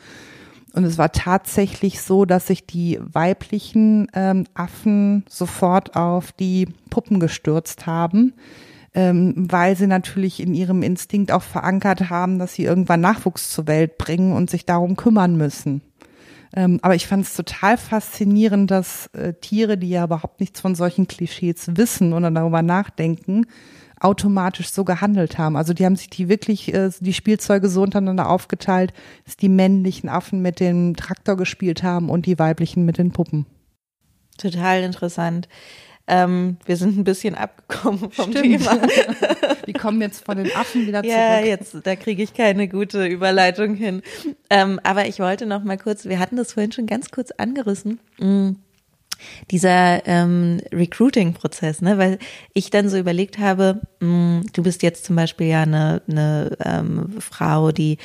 [0.75, 7.21] Und es war tatsächlich so, dass sich die weiblichen ähm, Affen sofort auf die Puppen
[7.21, 8.33] gestürzt haben,
[8.95, 13.67] ähm, weil sie natürlich in ihrem Instinkt auch verankert haben, dass sie irgendwann Nachwuchs zur
[13.67, 15.83] Welt bringen und sich darum kümmern müssen.
[16.55, 20.75] Ähm, aber ich fand es total faszinierend, dass äh, Tiere, die ja überhaupt nichts von
[20.75, 23.47] solchen Klischees wissen oder darüber nachdenken,
[24.01, 25.57] automatisch so gehandelt haben.
[25.57, 28.93] Also die haben sich die wirklich, äh, die Spielzeuge so untereinander aufgeteilt,
[29.25, 33.47] dass die männlichen Affen mit dem Traktor gespielt haben und die weiblichen mit den Puppen.
[34.39, 35.49] Total interessant.
[36.09, 38.43] Ähm, wir sind ein bisschen abgekommen vom Stimmt.
[38.65, 38.79] Thema.
[39.67, 41.47] Die kommen jetzt von den Affen wieder Ja, zurück.
[41.47, 44.03] jetzt, da kriege ich keine gute Überleitung hin.
[44.51, 48.01] Ähm, aber ich wollte noch mal kurz, wir hatten das vorhin schon ganz kurz angerissen.
[48.19, 48.51] Mm,
[49.53, 52.19] Dieser ähm, Recruiting-Prozess, ne, weil
[52.53, 57.15] ich dann so überlegt habe, mh, du bist jetzt zum Beispiel ja eine, eine ähm,
[57.21, 57.99] Frau, die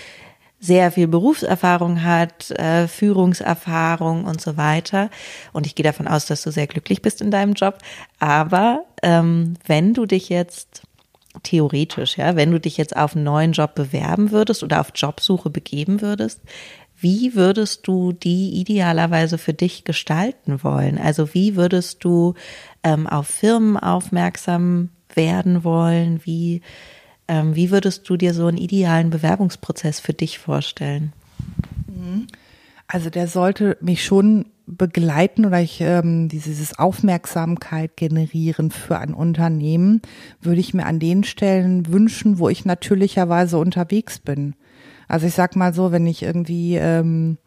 [0.59, 5.09] sehr viel Berufserfahrung hat, äh, Führungserfahrung und so weiter.
[5.53, 7.77] Und ich gehe davon aus, dass du sehr glücklich bist in deinem Job.
[8.19, 10.81] Aber ähm, wenn du dich jetzt
[11.43, 15.49] theoretisch, ja, wenn du dich jetzt auf einen neuen Job bewerben würdest oder auf Jobsuche
[15.51, 16.41] begeben würdest,
[16.99, 20.97] wie würdest du die idealerweise für dich gestalten wollen?
[20.97, 22.33] Also wie würdest du
[22.83, 26.21] ähm, auf Firmen aufmerksam werden wollen?
[26.23, 26.61] Wie,
[27.27, 31.13] wie würdest du dir so einen idealen Bewerbungsprozess für dich vorstellen?
[32.87, 40.01] Also der sollte mich schon begleiten oder ich ähm, dieses Aufmerksamkeit generieren für ein Unternehmen,
[40.41, 44.55] würde ich mir an den Stellen wünschen, wo ich natürlicherweise unterwegs bin.
[45.07, 47.37] Also ich sag mal so, wenn ich irgendwie ähm,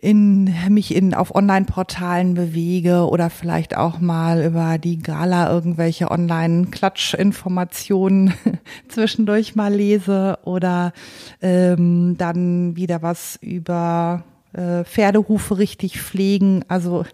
[0.00, 8.32] in mich in auf Online-Portalen bewege oder vielleicht auch mal über die Gala irgendwelche Online-Klatsch-Informationen
[8.88, 10.92] zwischendurch mal lese oder
[11.42, 14.22] ähm, dann wieder was über
[14.52, 16.64] äh, Pferdehufe richtig pflegen.
[16.68, 17.04] Also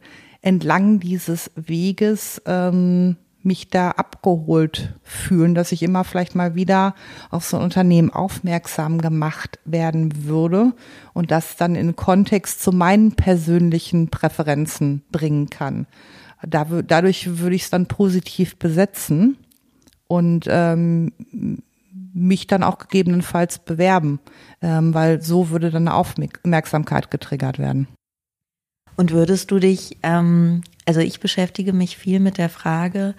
[0.42, 6.94] entlang dieses Weges ähm, mich da abgeholt fühlen, dass ich immer vielleicht mal wieder
[7.30, 10.72] auf so ein Unternehmen aufmerksam gemacht werden würde
[11.12, 15.86] und das dann in Kontext zu meinen persönlichen Präferenzen bringen kann.
[16.46, 19.36] Da, dadurch würde ich es dann positiv besetzen
[20.06, 21.12] und ähm,
[22.14, 24.20] mich dann auch gegebenenfalls bewerben,
[24.62, 27.88] ähm, weil so würde dann Aufmerksamkeit getriggert werden.
[28.96, 33.14] Und würdest du dich, ähm, also ich beschäftige mich viel mit der Frage,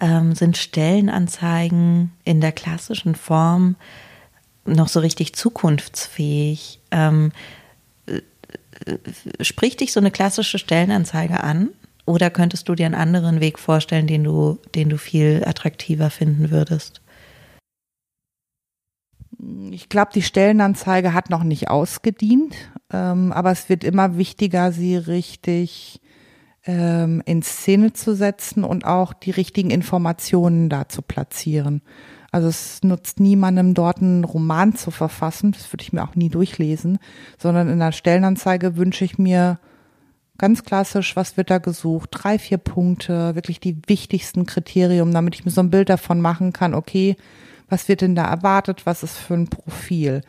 [0.00, 3.76] ähm, sind Stellenanzeigen in der klassischen Form
[4.64, 6.80] noch so richtig zukunftsfähig?
[6.90, 7.32] Ähm,
[8.06, 11.70] äh, spricht dich so eine klassische Stellenanzeige an?
[12.06, 16.50] Oder könntest du dir einen anderen Weg vorstellen, den du, den du viel attraktiver finden
[16.50, 17.00] würdest?
[19.70, 22.54] Ich glaube, die Stellenanzeige hat noch nicht ausgedient,
[22.92, 26.00] ähm, aber es wird immer wichtiger, sie richtig
[26.66, 31.82] ähm, in Szene zu setzen und auch die richtigen Informationen da zu platzieren.
[32.32, 36.28] Also es nutzt niemandem dort einen Roman zu verfassen, das würde ich mir auch nie
[36.28, 36.98] durchlesen,
[37.38, 39.58] sondern in der Stellenanzeige wünsche ich mir
[40.38, 42.10] ganz klassisch, was wird da gesucht?
[42.12, 46.52] Drei, vier Punkte, wirklich die wichtigsten Kriterien, damit ich mir so ein Bild davon machen
[46.52, 47.16] kann, okay,
[47.70, 50.22] was wird denn da erwartet, was ist für ein Profil?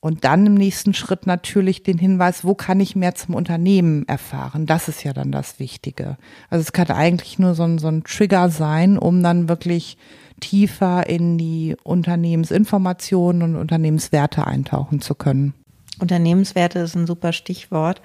[0.00, 4.66] Und dann im nächsten Schritt natürlich den Hinweis, wo kann ich mehr zum Unternehmen erfahren?
[4.66, 6.16] Das ist ja dann das Wichtige.
[6.50, 9.96] Also es kann eigentlich nur so ein, so ein Trigger sein, um dann wirklich
[10.40, 15.54] tiefer in die Unternehmensinformationen und Unternehmenswerte eintauchen zu können.
[16.00, 18.02] Unternehmenswerte ist ein super Stichwort.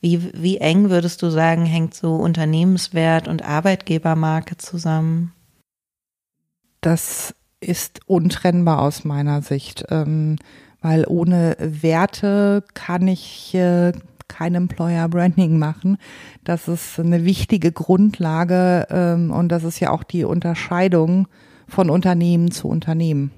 [0.00, 5.34] Wie, wie eng würdest du sagen, hängt so Unternehmenswert und Arbeitgebermarke zusammen?
[6.80, 9.84] Das ist untrennbar aus meiner Sicht.
[9.90, 10.36] Ähm,
[10.80, 13.92] weil ohne Werte kann ich äh,
[14.28, 15.98] kein Employer Branding machen.
[16.44, 21.26] Das ist eine wichtige Grundlage ähm, und das ist ja auch die Unterscheidung
[21.66, 23.32] von Unternehmen zu Unternehmen.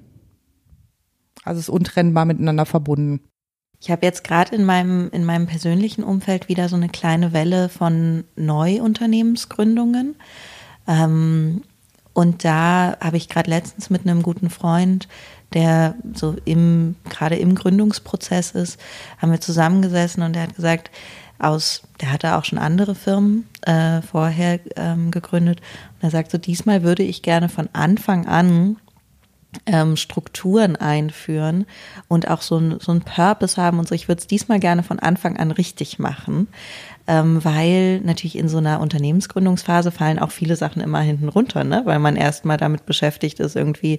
[1.45, 3.21] Also es ist untrennbar miteinander verbunden.
[3.81, 7.71] Ich habe jetzt gerade in meinem, in meinem persönlichen Umfeld wieder so eine kleine Welle
[7.71, 10.17] von Neuunternehmensgründungen.
[10.87, 11.63] Ähm,
[12.13, 15.09] und da habe ich gerade letztens mit einem guten Freund
[15.53, 18.81] der so im, gerade im Gründungsprozess ist,
[19.19, 20.91] haben wir zusammengesessen und er hat gesagt,
[21.39, 25.61] aus, der hatte auch schon andere Firmen äh, vorher ähm, gegründet.
[25.95, 28.77] Und er sagt so, diesmal würde ich gerne von Anfang an
[29.67, 31.67] ähm, Strukturen einführen
[32.09, 33.95] und auch so ein, so ein Purpose haben und so.
[33.95, 36.49] Ich würde es diesmal gerne von Anfang an richtig machen,
[37.07, 41.83] ähm, weil natürlich in so einer Unternehmensgründungsphase fallen auch viele Sachen immer hinten runter, ne?
[41.85, 43.99] weil man erstmal damit beschäftigt ist, irgendwie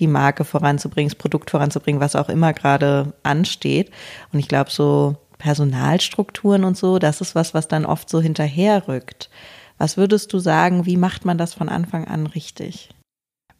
[0.00, 3.90] die Marke voranzubringen, das Produkt voranzubringen, was auch immer gerade ansteht.
[4.32, 9.28] Und ich glaube, so Personalstrukturen und so, das ist was, was dann oft so hinterherrückt.
[9.78, 12.90] Was würdest du sagen, wie macht man das von Anfang an richtig?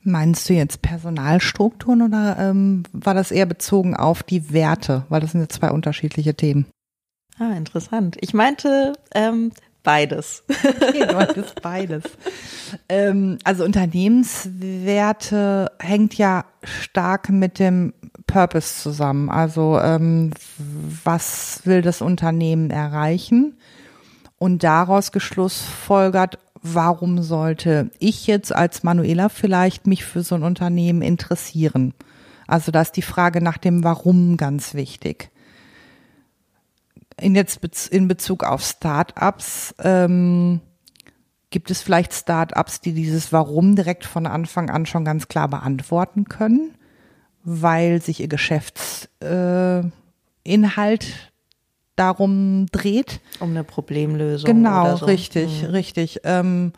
[0.04, 5.04] Meinst du jetzt Personalstrukturen oder ähm, war das eher bezogen auf die Werte?
[5.08, 6.66] Weil das sind ja zwei unterschiedliche Themen.
[7.38, 8.16] Ah, interessant.
[8.20, 10.44] Ich meinte ähm, beides.
[10.48, 12.02] Okay, du meintest beides.
[12.88, 17.94] ähm, also Unternehmenswerte hängt ja stark mit dem
[18.26, 19.30] Purpose zusammen.
[19.30, 20.32] Also ähm,
[21.04, 23.56] was will das Unternehmen erreichen?
[24.38, 31.02] Und daraus geschlussfolgert, warum sollte ich jetzt als Manuela vielleicht mich für so ein Unternehmen
[31.02, 31.94] interessieren?
[32.46, 35.30] Also da ist die Frage nach dem Warum ganz wichtig.
[37.20, 40.60] In jetzt in Bezug auf Startups ähm,
[41.50, 46.24] gibt es vielleicht Startups, die dieses Warum direkt von Anfang an schon ganz klar beantworten
[46.24, 46.74] können,
[47.44, 49.90] weil sich ihr Geschäftsinhalt
[51.04, 51.31] äh,
[52.02, 53.20] darum dreht.
[53.38, 54.46] Um eine Problemlösung.
[54.46, 55.06] Genau, so.
[55.06, 55.68] richtig, mhm.
[55.68, 56.20] richtig.
[56.24, 56.72] Ähm,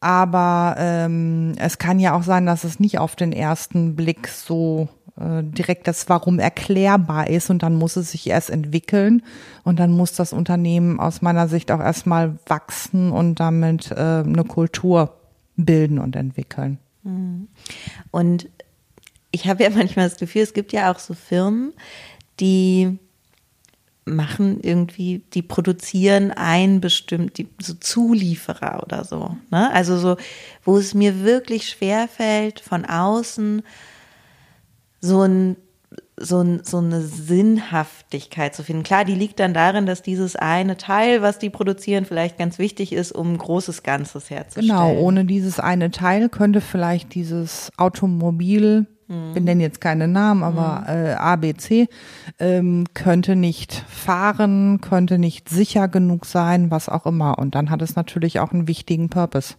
[0.00, 4.88] aber ähm, es kann ja auch sein, dass es nicht auf den ersten Blick so
[5.18, 9.22] äh, direkt das Warum erklärbar ist und dann muss es sich erst entwickeln
[9.64, 14.44] und dann muss das Unternehmen aus meiner Sicht auch erstmal wachsen und damit äh, eine
[14.44, 15.14] Kultur
[15.56, 16.78] bilden und entwickeln.
[17.02, 17.48] Mhm.
[18.10, 18.48] Und
[19.32, 21.72] ich habe ja manchmal das Gefühl, es gibt ja auch so Firmen,
[22.38, 22.98] die
[24.14, 29.36] machen irgendwie, die produzieren ein bestimmt, die, so Zulieferer oder so.
[29.50, 29.72] Ne?
[29.72, 30.16] Also so,
[30.64, 33.62] wo es mir wirklich schwer fällt, von außen
[35.00, 35.56] so ein
[36.20, 38.82] so, so eine Sinnhaftigkeit zu finden.
[38.82, 42.92] Klar, die liegt dann darin, dass dieses eine Teil, was die produzieren, vielleicht ganz wichtig
[42.92, 44.68] ist, um ein großes Ganzes herzustellen.
[44.68, 48.86] Genau, ohne dieses eine Teil könnte vielleicht dieses Automobil.
[49.08, 51.06] Wir nennen jetzt keine Namen, aber mhm.
[51.06, 51.88] äh, ABC,
[52.38, 57.38] ähm, könnte nicht fahren, könnte nicht sicher genug sein, was auch immer.
[57.38, 59.54] Und dann hat es natürlich auch einen wichtigen Purpose.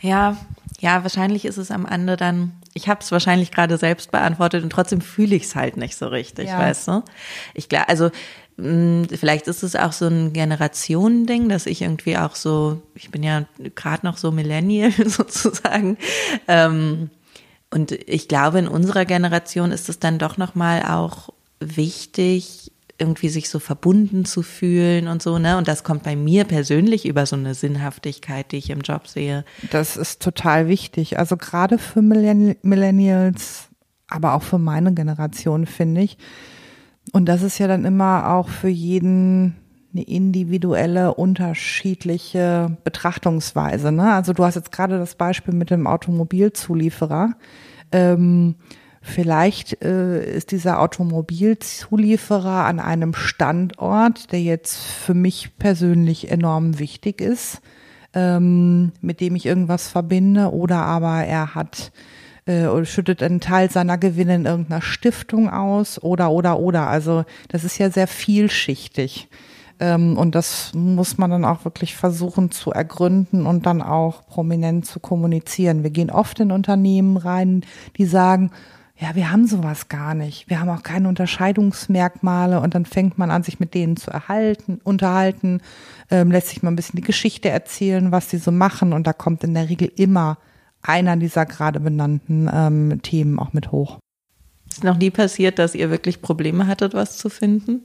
[0.00, 0.36] Ja,
[0.78, 4.70] ja, wahrscheinlich ist es am Ende dann, ich habe es wahrscheinlich gerade selbst beantwortet und
[4.70, 6.58] trotzdem fühle ich es halt nicht so richtig, ja.
[6.58, 7.02] weißt du?
[7.54, 8.10] Ich glaube, also
[8.58, 13.10] mh, mm, vielleicht ist es auch so ein Generationending, dass ich irgendwie auch so, ich
[13.10, 15.98] bin ja gerade noch so Millennial sozusagen,
[16.46, 17.10] ähm,
[17.70, 23.48] und ich glaube, in unserer Generation ist es dann doch nochmal auch wichtig, irgendwie sich
[23.48, 25.56] so verbunden zu fühlen und so, ne?
[25.56, 29.44] Und das kommt bei mir persönlich über so eine Sinnhaftigkeit, die ich im Job sehe.
[29.70, 31.18] Das ist total wichtig.
[31.18, 33.68] Also gerade für Millennials,
[34.08, 36.18] aber auch für meine Generation, finde ich.
[37.12, 39.54] Und das ist ja dann immer auch für jeden
[39.92, 43.90] eine individuelle, unterschiedliche Betrachtungsweise.
[43.90, 44.12] Ne?
[44.12, 47.32] Also du hast jetzt gerade das Beispiel mit dem Automobilzulieferer.
[47.90, 48.56] Ähm,
[49.00, 57.20] vielleicht äh, ist dieser Automobilzulieferer an einem Standort, der jetzt für mich persönlich enorm wichtig
[57.20, 57.62] ist,
[58.12, 61.92] ähm, mit dem ich irgendwas verbinde, oder aber er hat
[62.46, 66.88] äh, oder schüttet einen Teil seiner Gewinne in irgendeiner Stiftung aus, oder oder oder.
[66.88, 69.28] Also das ist ja sehr vielschichtig.
[69.80, 74.86] Ähm, und das muss man dann auch wirklich versuchen zu ergründen und dann auch prominent
[74.86, 75.82] zu kommunizieren.
[75.82, 77.64] Wir gehen oft in Unternehmen rein,
[77.96, 78.50] die sagen,
[79.00, 80.50] ja, wir haben sowas gar nicht.
[80.50, 84.80] Wir haben auch keine Unterscheidungsmerkmale und dann fängt man an, sich mit denen zu erhalten,
[84.82, 85.60] unterhalten,
[86.10, 89.12] ähm, lässt sich mal ein bisschen die Geschichte erzählen, was sie so machen und da
[89.12, 90.38] kommt in der Regel immer
[90.82, 93.98] einer dieser gerade benannten ähm, Themen auch mit hoch.
[94.68, 97.84] Ist noch nie passiert, dass ihr wirklich Probleme hattet, was zu finden?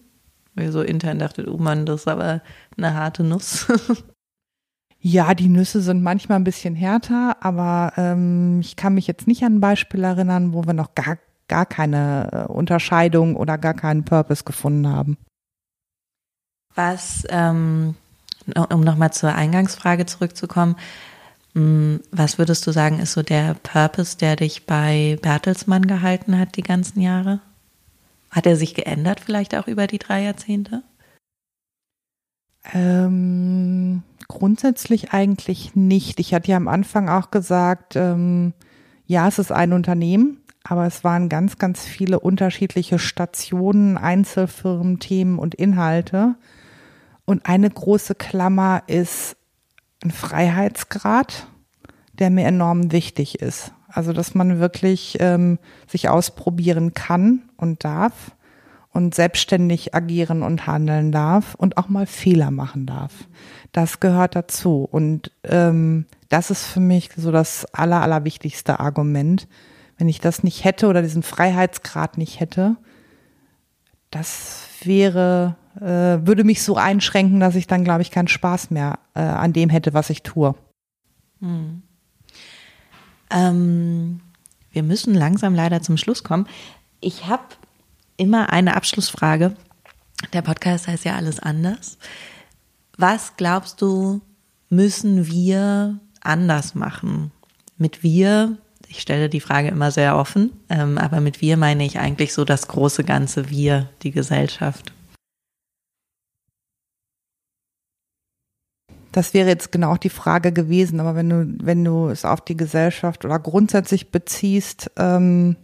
[0.56, 2.42] Weil ihr so intern dachtet, oh Mann, das ist aber
[2.78, 3.68] eine harte Nuss.
[5.06, 9.44] Ja, die Nüsse sind manchmal ein bisschen härter, aber ähm, ich kann mich jetzt nicht
[9.44, 11.18] an ein Beispiel erinnern, wo wir noch gar,
[11.50, 15.18] gar keine äh, Unterscheidung oder gar keinen Purpose gefunden haben.
[16.74, 17.96] Was, ähm,
[18.70, 20.78] um nochmal zur Eingangsfrage zurückzukommen,
[21.54, 26.56] hm, was würdest du sagen, ist so der Purpose, der dich bei Bertelsmann gehalten hat
[26.56, 27.42] die ganzen Jahre?
[28.34, 30.82] Hat er sich geändert vielleicht auch über die drei Jahrzehnte?
[32.74, 36.20] Ähm, grundsätzlich eigentlich nicht.
[36.20, 38.54] Ich hatte ja am Anfang auch gesagt, ähm,
[39.06, 45.38] ja, es ist ein Unternehmen, aber es waren ganz, ganz viele unterschiedliche Stationen, Einzelfirmen, Themen
[45.38, 46.34] und Inhalte.
[47.26, 49.38] Und eine große Klammer ist
[50.04, 51.46] ein Freiheitsgrad,
[52.14, 53.74] der mir enorm wichtig ist.
[53.94, 58.32] Also, dass man wirklich ähm, sich ausprobieren kann und darf
[58.94, 63.28] und selbstständig agieren und handeln darf und auch mal Fehler machen darf.
[63.72, 64.88] Das gehört dazu.
[64.90, 69.48] Und ähm, das ist für mich so das aller, allerwichtigste Argument.
[69.98, 72.78] Wenn ich das nicht hätte oder diesen Freiheitsgrad nicht hätte,
[74.12, 79.00] das wäre, äh, würde mich so einschränken, dass ich dann, glaube ich, keinen Spaß mehr
[79.16, 80.54] äh, an dem hätte, was ich tue.
[81.40, 81.82] Hm.
[83.34, 84.22] Ähm,
[84.72, 86.48] wir müssen langsam leider zum Schluss kommen.
[87.02, 87.44] Ich habe
[88.16, 89.56] immer eine Abschlussfrage.
[90.32, 91.98] Der Podcast heißt ja alles anders.
[92.98, 94.22] Was glaubst du,
[94.70, 97.32] müssen wir anders machen?
[97.78, 98.58] Mit wir,
[98.88, 102.46] ich stelle die Frage immer sehr offen, ähm, aber mit wir meine ich eigentlich so
[102.46, 104.94] das große ganze Wir, die Gesellschaft.
[109.14, 112.42] Das wäre jetzt genau auch die Frage gewesen, aber wenn du, wenn du es auf
[112.42, 115.56] die Gesellschaft oder grundsätzlich beziehst, ähm,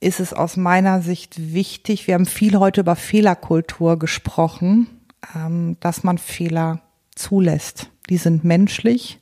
[0.00, 4.88] ist es aus meiner Sicht wichtig, wir haben viel heute über Fehlerkultur gesprochen,
[5.34, 6.82] ähm, dass man Fehler
[7.14, 7.90] zulässt.
[8.10, 9.20] Die sind menschlich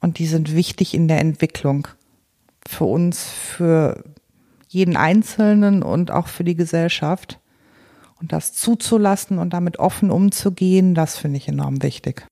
[0.00, 1.88] und die sind wichtig in der Entwicklung.
[2.68, 4.04] Für uns, für
[4.68, 7.39] jeden Einzelnen und auch für die Gesellschaft.
[8.20, 12.26] Und das zuzulassen und damit offen umzugehen, das finde ich enorm wichtig.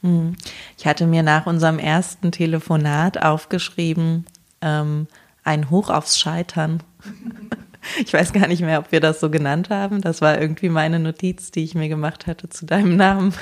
[0.00, 0.36] Hm.
[0.76, 4.26] Ich hatte mir nach unserem ersten Telefonat aufgeschrieben,
[4.60, 5.06] ähm,
[5.44, 6.82] ein Hoch aufs Scheitern.
[8.02, 10.00] Ich weiß gar nicht mehr, ob wir das so genannt haben.
[10.00, 13.34] Das war irgendwie meine Notiz, die ich mir gemacht hatte zu deinem Namen.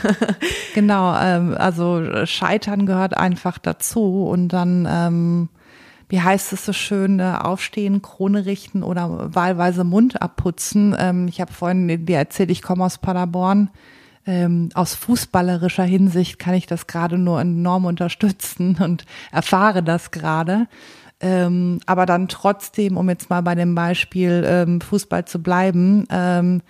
[0.75, 5.49] Genau, ähm, also Scheitern gehört einfach dazu und dann ähm,
[6.13, 10.95] wie heißt es so schön, äh, aufstehen, Krone richten oder wahlweise Mund abputzen.
[10.99, 13.71] Ähm, ich habe vorhin dir erzählt, ich komme aus Paderborn.
[14.27, 20.67] Ähm, aus fußballerischer Hinsicht kann ich das gerade nur enorm unterstützen und erfahre das gerade.
[21.19, 26.61] Ähm, aber dann trotzdem, um jetzt mal bei dem Beispiel ähm, Fußball zu bleiben, ähm,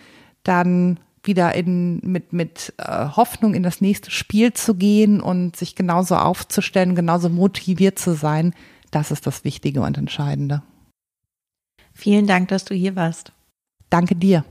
[0.45, 5.75] dann wieder in, mit, mit äh, Hoffnung in das nächste Spiel zu gehen und sich
[5.75, 8.55] genauso aufzustellen, genauso motiviert zu sein,
[8.93, 10.63] das ist das Wichtige und Entscheidende.
[11.93, 13.33] Vielen Dank, dass du hier warst.
[13.91, 14.45] Danke dir.